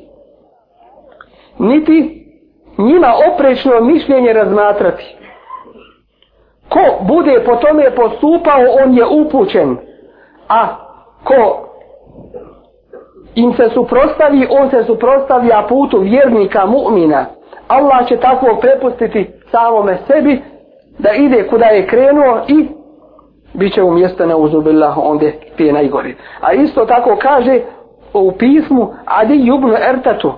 niti 1.60 2.26
njima 2.78 3.14
oprečno 3.34 3.82
mišljenje 3.82 4.34
razmatrati 4.34 5.18
ko 6.76 7.04
bude 7.04 7.44
po 7.46 7.56
tome 7.56 7.92
postupao 7.96 8.62
on 8.84 8.94
je 8.98 9.06
upućen 9.06 9.78
a 10.50 10.68
ko 11.24 11.70
im 13.36 13.54
se 13.54 13.70
suprostavi 13.74 14.48
on 14.50 14.70
se 14.70 14.84
suprostavlja 14.84 15.66
putu 15.70 16.00
vjernika 16.00 16.66
mu'mina 16.66 17.26
Allah 17.68 18.08
će 18.08 18.18
tako 18.18 18.58
prepustiti 18.62 19.28
samome 19.52 19.98
sebi 20.08 20.42
da 21.00 21.12
ide 21.12 21.48
kuda 21.48 21.66
je 21.66 21.88
krenuo 21.88 22.42
i 22.48 22.68
bit 23.54 23.74
će 23.74 23.84
u 23.84 23.92
mjesto 23.92 24.26
na 24.26 24.38
uzubillah 24.38 24.98
onda 24.98 25.26
te 25.58 25.72
najgori. 25.72 26.16
A 26.42 26.54
isto 26.54 26.86
tako 26.86 27.18
kaže 27.22 27.60
u 28.14 28.32
pismu 28.32 28.94
Adi 29.06 29.48
Jubnu 29.48 29.74
Ertatu 29.90 30.34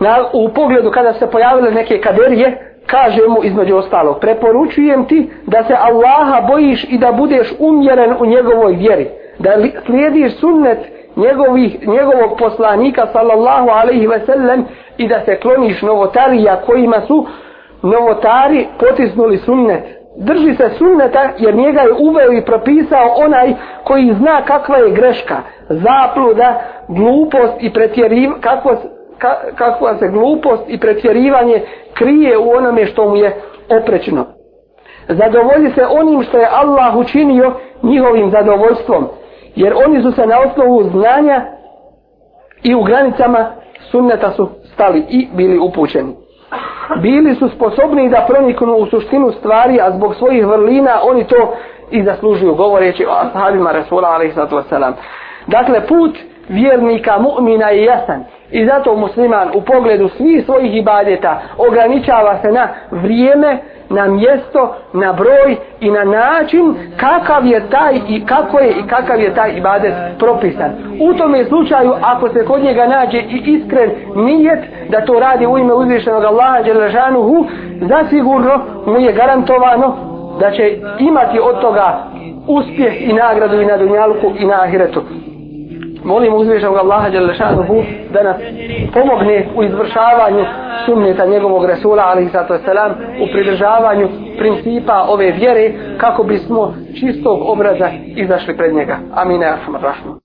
na, 0.00 0.24
u 0.32 0.48
pogledu 0.48 0.90
kada 0.90 1.12
se 1.12 1.30
pojavile 1.30 1.70
neke 1.70 2.00
kaderije 2.00 2.67
kaže 2.90 3.22
mu 3.28 3.44
između 3.44 3.76
ostalog 3.76 4.18
preporučujem 4.20 5.04
ti 5.04 5.30
da 5.46 5.64
se 5.64 5.74
Allaha 5.78 6.46
bojiš 6.48 6.84
i 6.84 6.98
da 6.98 7.12
budeš 7.12 7.54
umjeren 7.58 8.14
u 8.20 8.26
njegovoj 8.26 8.72
vjeri 8.72 9.08
da 9.38 9.50
slijediš 9.86 10.36
sunnet 10.40 10.78
njegovih, 11.16 11.88
njegovog 11.88 12.38
poslanika 12.38 13.06
sallallahu 13.12 13.68
alaihi 13.68 14.06
ve 14.06 14.20
sellem 14.26 14.64
i 14.96 15.08
da 15.08 15.20
se 15.24 15.36
kloniš 15.36 15.82
novotarija 15.82 16.60
kojima 16.66 17.00
su 17.06 17.26
novotari 17.82 18.66
potisnuli 18.80 19.38
sunnet. 19.38 19.84
Drži 20.16 20.54
se 20.54 20.70
sunneta 20.78 21.30
jer 21.38 21.54
njega 21.54 21.80
je 21.80 21.92
uveo 21.98 22.32
i 22.32 22.44
propisao 22.44 23.14
onaj 23.16 23.54
koji 23.84 24.14
zna 24.14 24.42
kakva 24.42 24.76
je 24.76 24.90
greška, 24.90 25.36
zapluda, 25.68 26.60
glupost 26.88 27.54
i 27.60 27.72
pretjeriv, 27.72 28.30
ka, 29.18 29.34
kakva 29.54 29.98
se 29.98 30.08
glupost 30.08 30.62
i 30.68 30.80
pretjerivanje 30.80 31.62
krije 31.94 32.38
u 32.38 32.50
onome 32.50 32.86
što 32.86 33.08
mu 33.08 33.16
je 33.16 33.40
oprečno. 33.82 34.26
Zadovolji 35.08 35.70
se 35.74 35.86
onim 36.00 36.22
što 36.22 36.38
je 36.38 36.48
Allah 36.50 36.96
učinio 36.96 37.52
njihovim 37.82 38.30
zadovoljstvom, 38.30 39.08
jer 39.56 39.74
oni 39.86 40.02
su 40.02 40.12
se 40.12 40.26
na 40.26 40.40
osnovu 40.40 40.82
znanja 40.82 41.44
i 42.62 42.74
u 42.74 42.82
granicama 42.82 43.52
sunneta 43.90 44.32
su 44.32 44.48
stali 44.72 45.04
i 45.08 45.28
bili 45.32 45.58
upućeni. 45.58 46.14
Bili 47.02 47.34
su 47.34 47.48
sposobni 47.48 48.08
da 48.08 48.24
proniknu 48.28 48.76
u 48.76 48.86
suštinu 48.86 49.32
stvari, 49.32 49.80
a 49.80 49.90
zbog 49.90 50.14
svojih 50.14 50.46
vrlina 50.46 51.00
oni 51.02 51.24
to 51.24 51.54
i 51.90 52.02
zaslužuju, 52.02 52.54
govoreći 52.54 53.06
o 53.06 53.12
ashabima 53.12 53.72
Rasula 53.72 54.08
a.s. 54.08 54.70
Dakle, 55.46 55.86
put 55.86 56.16
vjernika 56.48 57.18
mu'mina 57.18 57.68
je 57.68 57.84
jasan. 57.84 58.24
I 58.50 58.66
zato 58.66 58.96
musliman 58.96 59.48
u 59.54 59.60
pogledu 59.60 60.08
svih 60.08 60.44
svojih 60.44 60.76
ibadeta 60.76 61.40
ograničava 61.58 62.38
se 62.42 62.52
na 62.52 62.68
vrijeme, 62.90 63.58
na 63.90 64.06
mjesto, 64.06 64.74
na 64.92 65.12
broj 65.12 65.56
i 65.80 65.90
na 65.90 66.04
način 66.04 66.74
kakav 66.96 67.46
je 67.46 67.70
taj 67.70 68.00
i 68.08 68.26
kako 68.26 68.58
je 68.58 68.70
i 68.70 68.86
kakav 68.88 69.20
je 69.20 69.34
taj 69.34 69.56
ibadet 69.56 69.94
propisan. 70.18 70.70
U 71.00 71.14
tom 71.14 71.34
slučaju 71.48 71.92
ako 72.02 72.28
se 72.28 72.44
kod 72.44 72.62
njega 72.62 72.86
nađe 72.86 73.18
i 73.18 73.42
iskren 73.46 73.90
nijet 74.16 74.64
da 74.88 75.00
to 75.00 75.20
radi 75.20 75.46
u 75.46 75.58
ime 75.58 75.72
uzvišenog 75.72 76.24
Allaha 76.24 76.62
Đelešanuhu, 76.62 77.46
zasigurno 77.80 78.60
mu 78.86 78.98
je 78.98 79.12
garantovano 79.12 79.96
da 80.40 80.50
će 80.50 80.78
imati 80.98 81.38
od 81.40 81.60
toga 81.60 82.04
uspjeh 82.46 83.08
i 83.08 83.12
nagradu 83.12 83.60
i 83.60 83.66
na 83.66 83.76
dunjalku 83.76 84.32
i 84.38 84.44
na 84.44 84.62
ahiretu 84.62 85.02
molim 86.08 86.34
uzvišenog 86.34 86.76
Allaha 86.76 87.10
Đelešanuhu 87.10 87.82
da 88.12 88.22
nas 88.22 88.36
pomogne 88.94 89.46
u 89.56 89.62
izvršavanju 89.64 90.44
sunneta 90.86 91.26
njegovog 91.26 91.64
Resula 91.64 92.02
alaihi 92.06 92.30
sallatu 92.30 92.52
wasalam 92.54 92.90
u 93.22 93.26
pridržavanju 93.32 94.08
principa 94.38 95.06
ove 95.08 95.30
vjere 95.30 95.72
kako 95.98 96.22
bismo 96.22 96.74
čistog 97.00 97.38
obraza 97.42 97.88
izašli 98.16 98.56
pred 98.56 98.74
njega. 98.74 98.98
Amin. 99.14 99.42
Rahman. 99.82 100.16